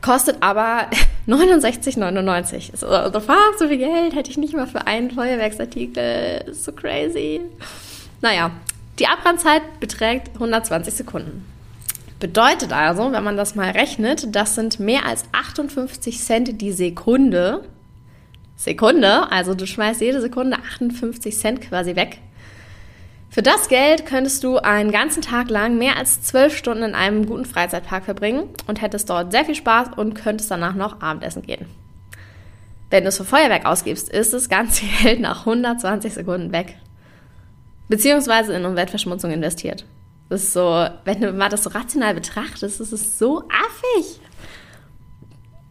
kostet 0.00 0.38
aber 0.40 0.88
69,99. 1.28 2.76
So, 2.76 2.86
so, 2.86 3.20
so 3.58 3.68
viel 3.68 3.78
Geld 3.78 4.14
hätte 4.14 4.30
ich 4.30 4.38
nicht 4.38 4.54
mal 4.54 4.66
für 4.66 4.86
einen 4.86 5.10
Feuerwerksartikel. 5.10 6.44
Ist 6.46 6.64
so 6.64 6.72
crazy. 6.72 7.42
Naja, 8.22 8.50
die 8.98 9.06
Abbrandzeit 9.06 9.80
beträgt 9.80 10.34
120 10.34 10.94
Sekunden. 10.94 11.44
Bedeutet 12.18 12.72
also, 12.72 13.12
wenn 13.12 13.24
man 13.24 13.36
das 13.36 13.54
mal 13.54 13.70
rechnet, 13.70 14.34
das 14.34 14.54
sind 14.54 14.80
mehr 14.80 15.04
als 15.04 15.24
58 15.32 16.18
Cent 16.18 16.60
die 16.62 16.72
Sekunde. 16.72 17.64
Sekunde, 18.56 19.30
also 19.30 19.54
du 19.54 19.66
schmeißt 19.66 20.00
jede 20.00 20.22
Sekunde 20.22 20.56
58 20.56 21.36
Cent 21.36 21.60
quasi 21.60 21.94
weg. 21.94 22.18
Für 23.28 23.42
das 23.42 23.68
Geld 23.68 24.06
könntest 24.06 24.44
du 24.44 24.56
einen 24.56 24.90
ganzen 24.90 25.20
Tag 25.20 25.50
lang 25.50 25.76
mehr 25.76 25.98
als 25.98 26.22
zwölf 26.22 26.56
Stunden 26.56 26.82
in 26.82 26.94
einem 26.94 27.26
guten 27.26 27.44
Freizeitpark 27.44 28.04
verbringen 28.04 28.44
und 28.66 28.80
hättest 28.80 29.10
dort 29.10 29.30
sehr 29.30 29.44
viel 29.44 29.54
Spaß 29.54 29.90
und 29.96 30.14
könntest 30.14 30.50
danach 30.50 30.74
noch 30.74 31.02
Abendessen 31.02 31.42
gehen. 31.42 31.66
Wenn 32.88 33.02
du 33.02 33.08
es 33.08 33.18
für 33.18 33.24
Feuerwerk 33.24 33.66
ausgibst, 33.66 34.08
ist 34.08 34.32
das 34.32 34.48
ganze 34.48 34.86
Geld 35.02 35.20
nach 35.20 35.40
120 35.40 36.14
Sekunden 36.14 36.52
weg. 36.52 36.76
Beziehungsweise 37.88 38.52
in 38.54 38.64
Umweltverschmutzung 38.64 39.30
investiert. 39.30 39.84
Das 40.28 40.42
ist 40.42 40.52
so, 40.52 40.86
wenn 41.04 41.20
du 41.20 41.32
mal 41.32 41.48
das 41.48 41.62
so 41.62 41.70
rational 41.70 42.14
betrachtest, 42.14 42.80
ist 42.80 42.92
es 42.92 43.18
so 43.18 43.44
affig. 43.44 44.20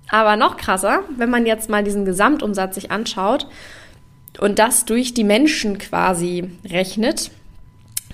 Aber 0.09 0.37
noch 0.37 0.55
krasser, 0.55 1.03
wenn 1.17 1.29
man 1.29 1.45
jetzt 1.45 1.69
mal 1.69 1.83
diesen 1.83 2.05
Gesamtumsatz 2.05 2.75
sich 2.75 2.91
anschaut 2.91 3.47
und 4.39 4.59
das 4.59 4.85
durch 4.85 5.13
die 5.13 5.23
Menschen 5.23 5.77
quasi 5.77 6.51
rechnet, 6.63 7.31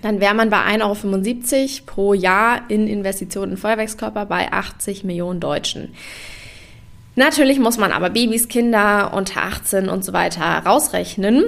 dann 0.02 0.20
wäre 0.20 0.34
man 0.34 0.50
bei 0.50 0.58
1,75 0.58 0.82
Euro 0.82 1.86
pro 1.86 2.14
Jahr 2.14 2.62
in 2.70 2.88
Investitionen 2.88 3.52
in 3.52 3.58
Feuerwerkskörper 3.58 4.26
bei 4.26 4.52
80 4.52 5.04
Millionen 5.04 5.40
Deutschen. 5.40 5.94
Natürlich 7.16 7.60
muss 7.60 7.78
man 7.78 7.92
aber 7.92 8.10
Babys, 8.10 8.48
Kinder 8.48 9.14
unter 9.14 9.44
18 9.44 9.90
und 9.90 10.04
so 10.04 10.14
weiter 10.14 10.44
rausrechnen. 10.66 11.44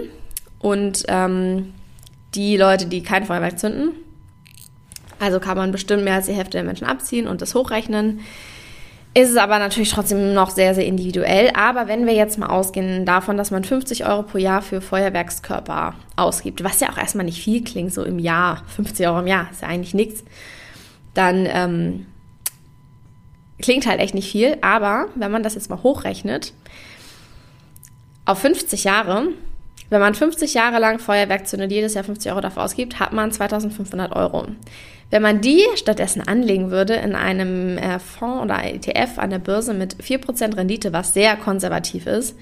Und 0.60 1.04
ähm, 1.08 1.74
die 2.36 2.58
Leute, 2.58 2.86
die 2.88 3.04
kein 3.04 3.26
Feuerwerk 3.26 3.60
zünden, 3.60 3.92
also 5.20 5.40
kann 5.40 5.58
man 5.58 5.72
bestimmt 5.72 6.04
mehr 6.04 6.16
als 6.16 6.26
die 6.26 6.34
Hälfte 6.34 6.58
der 6.58 6.64
Menschen 6.64 6.86
abziehen 6.86 7.28
und 7.28 7.42
das 7.42 7.56
hochrechnen. 7.56 8.20
Ist 9.16 9.30
es 9.30 9.38
aber 9.38 9.60
natürlich 9.60 9.92
trotzdem 9.92 10.34
noch 10.34 10.50
sehr, 10.50 10.74
sehr 10.74 10.86
individuell. 10.86 11.52
Aber 11.56 11.88
wenn 11.88 12.08
wir 12.08 12.14
jetzt 12.14 12.40
mal 12.40 12.48
ausgehen 12.48 13.06
davon, 13.06 13.38
dass 13.38 13.52
man 13.52 13.64
50 13.64 14.08
Euro 14.08 14.24
pro 14.24 14.40
Jahr 14.40 14.64
für 14.64 14.82
Feuerwerkskörper 14.82 15.94
ausgibt, 16.16 16.64
was 16.64 16.80
ja 16.80 16.90
auch 16.90 16.98
erstmal 16.98 17.26
nicht 17.26 17.42
viel 17.42 17.64
klingt, 17.64 17.94
so 17.94 18.04
im 18.04 18.18
Jahr, 18.18 18.64
50 18.76 19.08
Euro 19.08 19.20
im 19.20 19.28
Jahr, 19.28 19.48
ist 19.52 19.62
ja 19.62 19.68
eigentlich 19.68 19.94
nichts, 19.94 20.24
dann 21.14 21.48
ähm, 21.48 22.08
klingt 23.62 23.86
halt 23.86 24.00
echt 24.00 24.16
nicht 24.16 24.32
viel. 24.32 24.58
Aber 24.62 25.06
wenn 25.14 25.32
man 25.32 25.44
das 25.44 25.54
jetzt 25.54 25.70
mal 25.70 25.84
hochrechnet, 25.84 26.54
auf 28.26 28.40
50 28.40 28.84
Jahre, 28.84 29.28
wenn 29.94 30.02
man 30.02 30.16
50 30.16 30.54
Jahre 30.54 30.80
lang 30.80 31.00
Feuerwerk 31.00 31.48
zündet, 31.48 31.72
jedes 31.72 31.94
Jahr 31.94 32.04
50 32.04 32.32
Euro 32.32 32.42
dafür 32.42 32.64
ausgibt, 32.64 33.00
hat 33.00 33.14
man 33.14 33.32
2500 33.32 34.14
Euro. 34.14 34.48
Wenn 35.10 35.22
man 35.22 35.42
die 35.42 35.64
stattdessen 35.76 36.28
anlegen 36.28 36.72
würde 36.72 36.96
in 36.96 37.16
einem 37.16 37.78
äh, 37.78 38.00
Fonds 38.00 38.44
oder 38.44 38.64
ETF 38.66 39.20
an 39.20 39.30
der 39.30 39.40
Börse 39.40 39.74
mit 39.74 39.96
4% 39.98 40.58
Rendite, 40.58 40.92
was 40.92 41.14
sehr 41.14 41.38
konservativ 41.38 42.08
ist, 42.08 42.36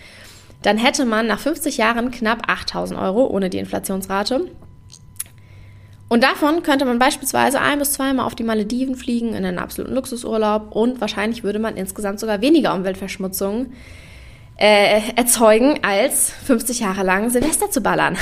dann 0.61 0.77
hätte 0.77 1.05
man 1.05 1.27
nach 1.27 1.39
50 1.39 1.77
Jahren 1.77 2.11
knapp 2.11 2.49
8000 2.49 2.99
Euro 2.99 3.27
ohne 3.27 3.49
die 3.49 3.57
Inflationsrate. 3.57 4.47
Und 6.07 6.23
davon 6.23 6.61
könnte 6.61 6.85
man 6.85 6.99
beispielsweise 6.99 7.61
ein 7.61 7.79
bis 7.79 7.93
zweimal 7.93 8.25
auf 8.25 8.35
die 8.35 8.43
Malediven 8.43 8.95
fliegen 8.95 9.29
in 9.29 9.45
einen 9.45 9.59
absoluten 9.59 9.95
Luxusurlaub 9.95 10.75
und 10.75 10.99
wahrscheinlich 10.99 11.43
würde 11.43 11.59
man 11.59 11.77
insgesamt 11.77 12.19
sogar 12.19 12.41
weniger 12.41 12.73
Umweltverschmutzung 12.73 13.67
äh, 14.61 15.15
erzeugen, 15.15 15.79
als 15.81 16.31
50 16.45 16.81
Jahre 16.81 17.01
lang 17.03 17.31
Silvester 17.31 17.71
zu 17.71 17.81
ballern. 17.81 18.15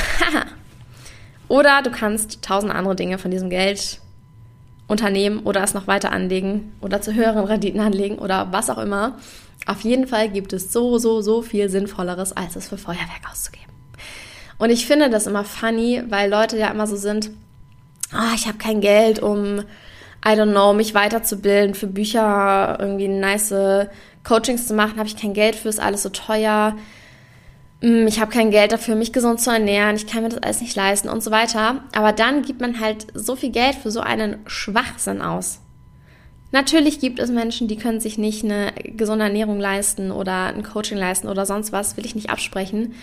Oder 1.50 1.82
du 1.82 1.92
kannst 1.92 2.42
tausend 2.42 2.74
andere 2.74 2.96
Dinge 2.96 3.18
von 3.18 3.30
diesem 3.30 3.50
Geld 3.50 4.00
unternehmen 4.88 5.40
oder 5.40 5.64
es 5.64 5.76
noch 5.76 5.86
weiter 5.86 6.12
anlegen 6.12 6.74
oder 6.82 7.00
zu 7.02 7.14
höheren 7.14 7.46
Renditen 7.46 7.80
anlegen 7.80 8.18
oder 8.18 8.52
was 8.52 8.70
auch 8.70 8.78
immer. 8.78 9.18
Auf 9.68 9.82
jeden 9.82 10.08
Fall 10.08 10.30
gibt 10.30 10.54
es 10.54 10.72
so, 10.74 10.98
so, 10.98 11.22
so 11.22 11.42
viel 11.42 11.70
Sinnvolleres, 11.70 12.36
als 12.36 12.56
es 12.56 12.70
für 12.70 12.78
Feuerwerk 12.78 13.30
auszugeben. 13.32 13.72
Und 14.58 14.72
ich 14.72 14.88
finde 14.88 15.10
das 15.10 15.28
immer 15.28 15.44
funny, 15.44 16.04
weil 16.10 16.30
Leute 16.30 16.58
ja 16.58 16.70
immer 16.70 16.88
so 16.88 16.96
sind, 16.96 17.30
oh, 18.14 18.34
ich 18.36 18.48
habe 18.48 18.58
kein 18.58 18.82
Geld, 18.82 19.22
um, 19.22 19.60
I 20.26 20.30
don't 20.30 20.52
know, 20.52 20.74
mich 20.74 20.94
weiterzubilden, 20.94 21.76
für 21.76 21.88
Bücher 21.88 22.78
irgendwie 22.80 23.08
nice 23.08 23.54
Coachings 24.24 24.68
zu 24.68 24.74
machen, 24.74 24.98
habe 24.98 25.08
ich 25.08 25.18
kein 25.18 25.34
Geld 25.34 25.56
für, 25.56 25.70
ist 25.70 25.80
alles 25.80 26.04
so 26.04 26.10
teuer. 26.10 26.76
Mm, 27.82 28.08
ich 28.08 28.20
habe 28.20 28.32
kein 28.32 28.52
Geld 28.52 28.72
dafür, 28.72 28.96
mich 28.96 29.14
gesund 29.14 29.40
zu 29.40 29.52
ernähren, 29.52 29.96
ich 29.96 30.08
kann 30.08 30.24
mir 30.24 30.30
das 30.30 30.44
alles 30.44 30.62
nicht 30.62 30.76
leisten 30.76 31.10
und 31.10 31.24
so 31.24 31.32
weiter. 31.32 31.84
Aber 31.94 32.12
dann 32.12 32.42
gibt 32.42 32.62
man 32.62 32.80
halt 32.80 33.08
so 33.14 33.36
viel 33.36 33.52
Geld 33.52 33.76
für 33.76 33.92
so 33.92 34.02
einen 34.02 34.38
Schwachsinn 34.46 35.22
aus. 35.22 35.62
Natürlich 36.52 37.00
gibt 37.00 37.20
es 37.20 37.30
Menschen, 37.30 37.68
die 37.68 37.78
können 37.78 38.00
sich 38.00 38.18
nicht 38.18 38.44
eine 38.44 38.74
gesunde 38.84 39.26
Ernährung 39.26 39.60
leisten 39.60 40.12
oder 40.12 40.48
ein 40.48 40.64
Coaching 40.64 40.98
leisten 40.98 41.28
oder 41.28 41.46
sonst 41.46 41.72
was, 41.72 41.96
will 41.96 42.06
ich 42.06 42.16
nicht 42.16 42.32
absprechen. 42.32 42.96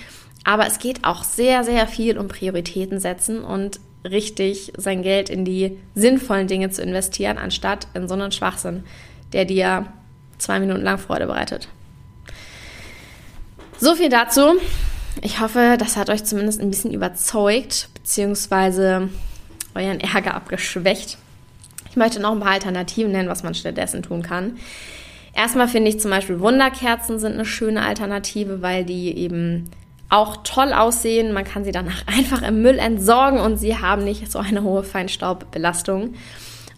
Aber 0.43 0.67
es 0.67 0.79
geht 0.79 1.05
auch 1.05 1.23
sehr, 1.23 1.63
sehr 1.63 1.87
viel 1.87 2.19
um 2.19 2.29
Prioritäten 2.29 2.99
setzen 2.99 3.45
und 3.45 3.81
richtig 4.05 4.73
sein 4.77 5.03
Geld 5.03 5.31
in 5.31 5.45
die 5.45 5.79
sinnvollen 5.95 6.49
Dinge 6.49 6.71
zu 6.71 6.83
investieren, 6.83 7.39
anstatt 7.39 7.87
in 7.95 8.09
so 8.09 8.15
einen 8.15 8.33
Schwachsinn, 8.33 8.85
der 9.33 9.45
dir 9.45 9.87
zwei 10.39 10.61
Minuten 10.61 10.83
lang 10.83 10.99
Freude 10.99 11.27
bereitet. 11.27 11.69
So 13.79 13.95
viel 13.95 14.09
dazu. 14.09 14.55
Ich 15.23 15.41
hoffe, 15.41 15.77
das 15.79 15.97
hat 15.97 16.11
euch 16.11 16.25
zumindest 16.25 16.61
ein 16.61 16.71
bisschen 16.71 16.93
überzeugt, 16.93 17.89
beziehungsweise 17.95 19.09
euren 19.75 20.01
Ärger 20.01 20.35
abgeschwächt. 20.35 21.19
Ich 21.91 21.97
möchte 21.97 22.21
noch 22.21 22.33
ein 22.33 22.41
paar 22.41 22.53
Alternativen 22.53 23.13
nennen, 23.13 23.29
was 23.29 23.43
man 23.43 23.55
stattdessen 23.55 24.03
tun 24.03 24.23
kann. 24.23 24.59
Erstmal 25.35 25.69
finde 25.69 25.91
ich 25.91 26.01
zum 26.01 26.11
Beispiel 26.11 26.41
Wunderkerzen 26.41 27.19
sind 27.19 27.35
eine 27.35 27.45
schöne 27.45 27.83
Alternative, 27.83 28.63
weil 28.63 28.85
die 28.85 29.17
eben 29.17 29.71
auch 30.09 30.39
toll 30.45 30.73
aussehen. 30.73 31.33
Man 31.33 31.45
kann 31.45 31.65
sie 31.65 31.73
danach 31.73 32.07
einfach 32.07 32.43
im 32.43 32.63
Müll 32.63 32.79
entsorgen 32.79 33.41
und 33.41 33.59
sie 33.59 33.79
haben 33.79 34.05
nicht 34.05 34.31
so 34.31 34.39
eine 34.39 34.63
hohe 34.63 34.83
Feinstaubbelastung. 34.83 36.15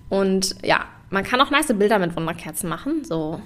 Und 0.08 0.56
ja, 0.64 0.86
man 1.10 1.24
kann 1.24 1.40
auch 1.40 1.50
nice 1.50 1.68
Bilder 1.68 1.98
mit 1.98 2.16
Wunderkerzen 2.16 2.68
machen. 2.68 3.04
So 3.04 3.40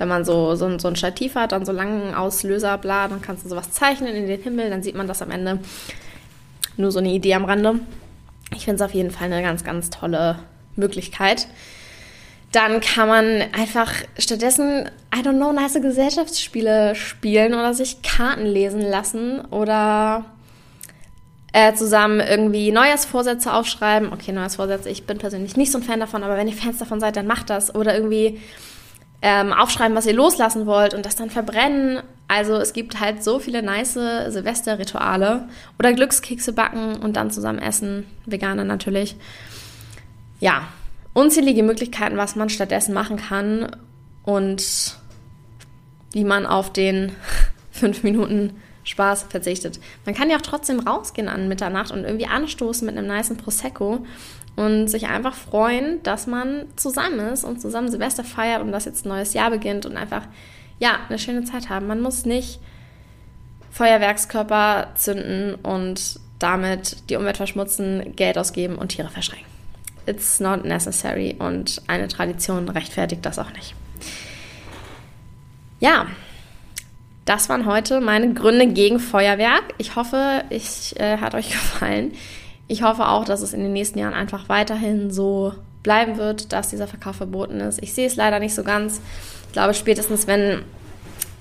wenn 0.00 0.08
man 0.08 0.24
so, 0.24 0.54
so, 0.54 0.78
so 0.78 0.88
ein 0.88 0.96
Stativ 0.96 1.34
hat, 1.34 1.52
dann 1.52 1.66
so 1.66 1.72
langen 1.72 2.14
Auslöser, 2.14 2.78
bla, 2.78 3.06
dann 3.06 3.20
kannst 3.20 3.44
du 3.44 3.50
sowas 3.50 3.70
zeichnen 3.70 4.16
in 4.16 4.26
den 4.26 4.40
Himmel, 4.42 4.70
dann 4.70 4.82
sieht 4.82 4.94
man 4.94 5.06
das 5.06 5.20
am 5.20 5.30
Ende. 5.30 5.58
Nur 6.78 6.90
so 6.90 7.00
eine 7.00 7.10
Idee 7.10 7.34
am 7.34 7.44
Rande. 7.44 7.80
Ich 8.54 8.64
finde 8.64 8.76
es 8.76 8.88
auf 8.88 8.94
jeden 8.94 9.10
Fall 9.10 9.30
eine 9.30 9.42
ganz, 9.42 9.62
ganz 9.62 9.90
tolle 9.90 10.38
Möglichkeit. 10.74 11.48
Dann 12.50 12.80
kann 12.80 13.08
man 13.08 13.42
einfach 13.52 13.92
stattdessen, 14.18 14.88
I 15.14 15.18
don't 15.18 15.36
know, 15.36 15.52
nice 15.52 15.74
Gesellschaftsspiele 15.74 16.94
spielen 16.94 17.52
oder 17.52 17.74
sich 17.74 18.00
Karten 18.00 18.46
lesen 18.46 18.80
lassen 18.80 19.42
oder 19.50 20.24
äh, 21.52 21.74
zusammen 21.74 22.20
irgendwie 22.20 22.72
Neujahrsvorsätze 22.72 23.52
aufschreiben. 23.52 24.12
Okay, 24.12 24.32
Neujahrsvorsätze, 24.32 24.88
ich 24.88 25.04
bin 25.06 25.18
persönlich 25.18 25.56
nicht 25.56 25.72
so 25.72 25.78
ein 25.78 25.84
Fan 25.84 26.00
davon, 26.00 26.22
aber 26.22 26.36
wenn 26.36 26.48
ihr 26.48 26.54
Fans 26.54 26.78
davon 26.78 27.00
seid, 27.00 27.16
dann 27.16 27.26
macht 27.26 27.50
das. 27.50 27.74
Oder 27.74 27.94
irgendwie 27.94 28.40
ähm, 29.22 29.52
aufschreiben, 29.52 29.96
was 29.96 30.06
ihr 30.06 30.14
loslassen 30.14 30.66
wollt 30.66 30.94
und 30.94 31.04
das 31.04 31.16
dann 31.16 31.30
verbrennen. 31.30 32.02
Also 32.28 32.54
es 32.54 32.72
gibt 32.72 33.00
halt 33.00 33.24
so 33.24 33.38
viele 33.38 33.62
nice 33.62 33.94
Silvesterrituale 33.94 35.48
oder 35.78 35.92
Glückskekse 35.92 36.52
backen 36.52 36.96
und 36.96 37.16
dann 37.16 37.30
zusammen 37.30 37.58
essen, 37.58 38.06
Veganer 38.24 38.64
natürlich. 38.64 39.16
Ja, 40.38 40.68
unzählige 41.12 41.62
Möglichkeiten, 41.62 42.16
was 42.16 42.36
man 42.36 42.48
stattdessen 42.48 42.94
machen 42.94 43.16
kann 43.16 43.76
und 44.22 44.96
wie 46.12 46.24
man 46.24 46.46
auf 46.46 46.72
den 46.72 47.12
fünf 47.72 48.02
Minuten 48.04 48.54
Spaß 48.90 49.26
verzichtet. 49.28 49.80
Man 50.04 50.14
kann 50.14 50.30
ja 50.30 50.36
auch 50.36 50.42
trotzdem 50.42 50.80
rausgehen 50.80 51.28
an 51.28 51.48
Mitternacht 51.48 51.90
und 51.90 52.04
irgendwie 52.04 52.26
anstoßen 52.26 52.84
mit 52.86 52.96
einem 52.96 53.06
niceen 53.06 53.36
Prosecco 53.36 54.04
und 54.56 54.88
sich 54.88 55.06
einfach 55.06 55.34
freuen, 55.34 56.02
dass 56.02 56.26
man 56.26 56.66
zusammen 56.76 57.20
ist 57.20 57.44
und 57.44 57.60
zusammen 57.60 57.90
Silvester 57.90 58.24
feiert 58.24 58.62
und 58.62 58.72
dass 58.72 58.84
jetzt 58.84 59.06
ein 59.06 59.10
neues 59.10 59.32
Jahr 59.32 59.50
beginnt 59.50 59.86
und 59.86 59.96
einfach, 59.96 60.22
ja, 60.78 60.98
eine 61.08 61.18
schöne 61.18 61.44
Zeit 61.44 61.68
haben. 61.68 61.86
Man 61.86 62.00
muss 62.00 62.24
nicht 62.26 62.60
Feuerwerkskörper 63.70 64.88
zünden 64.96 65.54
und 65.54 66.18
damit 66.38 67.08
die 67.10 67.16
Umwelt 67.16 67.36
verschmutzen, 67.36 68.16
Geld 68.16 68.38
ausgeben 68.38 68.76
und 68.76 68.88
Tiere 68.88 69.08
verschrecken. 69.08 69.46
It's 70.06 70.40
not 70.40 70.64
necessary 70.64 71.36
und 71.38 71.80
eine 71.86 72.08
Tradition 72.08 72.68
rechtfertigt 72.68 73.24
das 73.24 73.38
auch 73.38 73.52
nicht. 73.52 73.74
Ja, 75.78 76.06
das 77.30 77.48
waren 77.48 77.64
heute 77.64 78.00
meine 78.00 78.34
Gründe 78.34 78.66
gegen 78.66 78.98
Feuerwerk. 78.98 79.62
Ich 79.78 79.94
hoffe, 79.94 80.42
es 80.50 80.92
äh, 80.96 81.18
hat 81.18 81.36
euch 81.36 81.48
gefallen. 81.52 82.12
Ich 82.66 82.82
hoffe 82.82 83.06
auch, 83.06 83.24
dass 83.24 83.40
es 83.40 83.52
in 83.52 83.62
den 83.62 83.72
nächsten 83.72 84.00
Jahren 84.00 84.14
einfach 84.14 84.48
weiterhin 84.48 85.12
so 85.12 85.54
bleiben 85.84 86.16
wird, 86.16 86.52
dass 86.52 86.70
dieser 86.70 86.88
Verkauf 86.88 87.16
verboten 87.16 87.60
ist. 87.60 87.80
Ich 87.84 87.94
sehe 87.94 88.08
es 88.08 88.16
leider 88.16 88.40
nicht 88.40 88.52
so 88.52 88.64
ganz. 88.64 89.00
Ich 89.46 89.52
glaube, 89.52 89.74
spätestens 89.74 90.26
wenn 90.26 90.64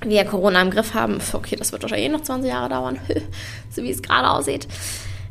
wir 0.06 0.26
Corona 0.26 0.62
im 0.62 0.70
Griff 0.70 0.94
haben, 0.94 1.18
okay, 1.34 1.56
das 1.56 1.72
wird 1.72 1.82
wahrscheinlich 1.82 2.08
eh 2.08 2.12
noch 2.12 2.22
20 2.22 2.52
Jahre 2.52 2.70
dauern, 2.70 3.00
so 3.72 3.82
wie 3.82 3.90
es 3.90 4.04
gerade 4.04 4.30
aussieht. 4.30 4.68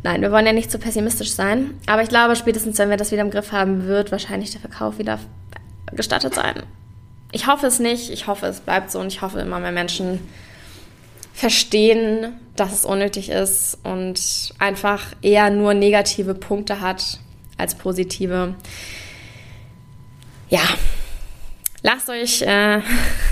Nein, 0.03 0.23
wir 0.23 0.33
wollen 0.33 0.45
ja 0.45 0.53
nicht 0.53 0.73
zu 0.73 0.81
pessimistisch 0.81 1.31
sein. 1.31 1.75
Aber 1.87 2.03
ich 2.03 2.09
glaube, 2.09 2.35
spätestens 2.35 2.79
wenn 2.79 2.91
wir 2.91 2.97
das 2.97 3.13
wieder 3.13 3.23
im 3.23 3.31
Griff 3.31 3.53
haben, 3.53 3.87
wird 3.87 4.11
wahrscheinlich 4.11 4.51
der 4.51 4.61
Verkauf 4.61 4.99
wieder 4.99 5.21
gestattet 5.93 6.35
sein. 6.35 6.65
ich 7.31 7.47
hoffe 7.47 7.69
es 7.69 7.79
nicht. 7.79 8.11
Ich 8.11 8.27
hoffe, 8.27 8.47
es 8.47 8.59
bleibt 8.59 8.91
so 8.91 8.99
und 8.99 9.07
ich 9.07 9.23
hoffe, 9.23 9.39
immer 9.39 9.61
mehr 9.61 9.71
Menschen 9.71 10.19
verstehen, 11.39 12.35
dass 12.57 12.73
es 12.73 12.85
unnötig 12.85 13.29
ist 13.29 13.79
und 13.85 14.53
einfach 14.59 15.15
eher 15.23 15.51
nur 15.51 15.73
negative 15.73 16.35
Punkte 16.35 16.81
hat 16.81 17.21
als 17.57 17.77
positive. 17.77 18.55
Ja, 20.51 20.63
lasst 21.85 22.11
euch 22.11 22.43
äh, 22.43 22.81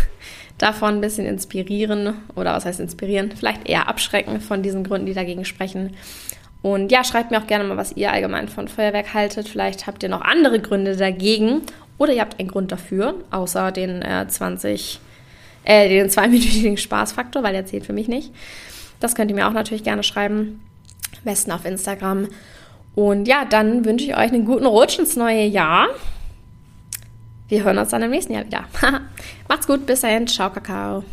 davon 0.59 0.95
ein 0.95 1.01
bisschen 1.01 1.27
inspirieren 1.27 2.14
oder 2.37 2.55
was 2.55 2.64
heißt 2.64 2.79
inspirieren, 2.79 3.33
vielleicht 3.37 3.69
eher 3.69 3.88
abschrecken 3.88 4.40
von 4.40 4.62
diesen 4.62 4.85
Gründen, 4.85 5.07
die 5.07 5.14
dagegen 5.14 5.45
sprechen. 5.45 5.97
Und 6.62 6.92
ja, 6.92 7.03
schreibt 7.03 7.33
mir 7.33 7.42
auch 7.42 7.49
gerne 7.49 7.64
mal, 7.64 7.77
was 7.77 7.97
ihr 7.97 8.12
allgemein 8.12 8.49
von 8.49 8.69
Feuerwerk 8.69 9.14
haltet. 9.14 9.49
Vielleicht 9.49 9.88
habt 9.88 10.05
ihr 10.05 10.09
noch 10.09 10.21
andere 10.21 10.61
Gründe 10.61 10.95
dagegen 10.95 11.62
oder 11.99 12.12
ihr 12.12 12.21
habt 12.21 12.38
einen 12.38 12.51
Grund 12.51 12.71
dafür, 12.71 13.16
außer 13.33 13.73
den 13.73 14.01
äh, 14.03 14.29
20, 14.29 15.01
äh, 15.67 15.89
den 15.89 16.09
zweiminütigen 16.09 16.77
Spaßfaktor, 16.79 17.43
weil 17.43 17.53
der 17.53 17.67
zählt 17.67 17.85
für 17.85 17.93
mich 17.93 18.09
nicht. 18.09 18.33
Das 19.01 19.15
könnt 19.15 19.31
ihr 19.31 19.35
mir 19.35 19.47
auch 19.47 19.53
natürlich 19.53 19.85
gerne 19.85 20.03
schreiben. 20.03 20.63
Am 21.19 21.25
besten 21.25 21.53
auf 21.53 21.67
Instagram. 21.67 22.29
Und 22.95 23.29
ja, 23.29 23.45
dann 23.45 23.85
wünsche 23.85 24.07
ich 24.07 24.17
euch 24.17 24.33
einen 24.33 24.47
guten 24.47 24.65
Rutsch 24.65 24.99
ins 24.99 25.17
neue 25.17 25.45
Jahr. 25.45 25.89
Wir 27.49 27.63
hören 27.63 27.79
uns 27.79 27.91
dann 27.91 28.03
im 28.03 28.11
nächsten 28.11 28.33
Jahr 28.33 28.47
wieder. 28.47 28.65
Macht's 29.49 29.67
gut, 29.67 29.85
bis 29.85 30.01
dahin. 30.01 30.27
Ciao, 30.27 30.51
Kakao. 30.51 31.05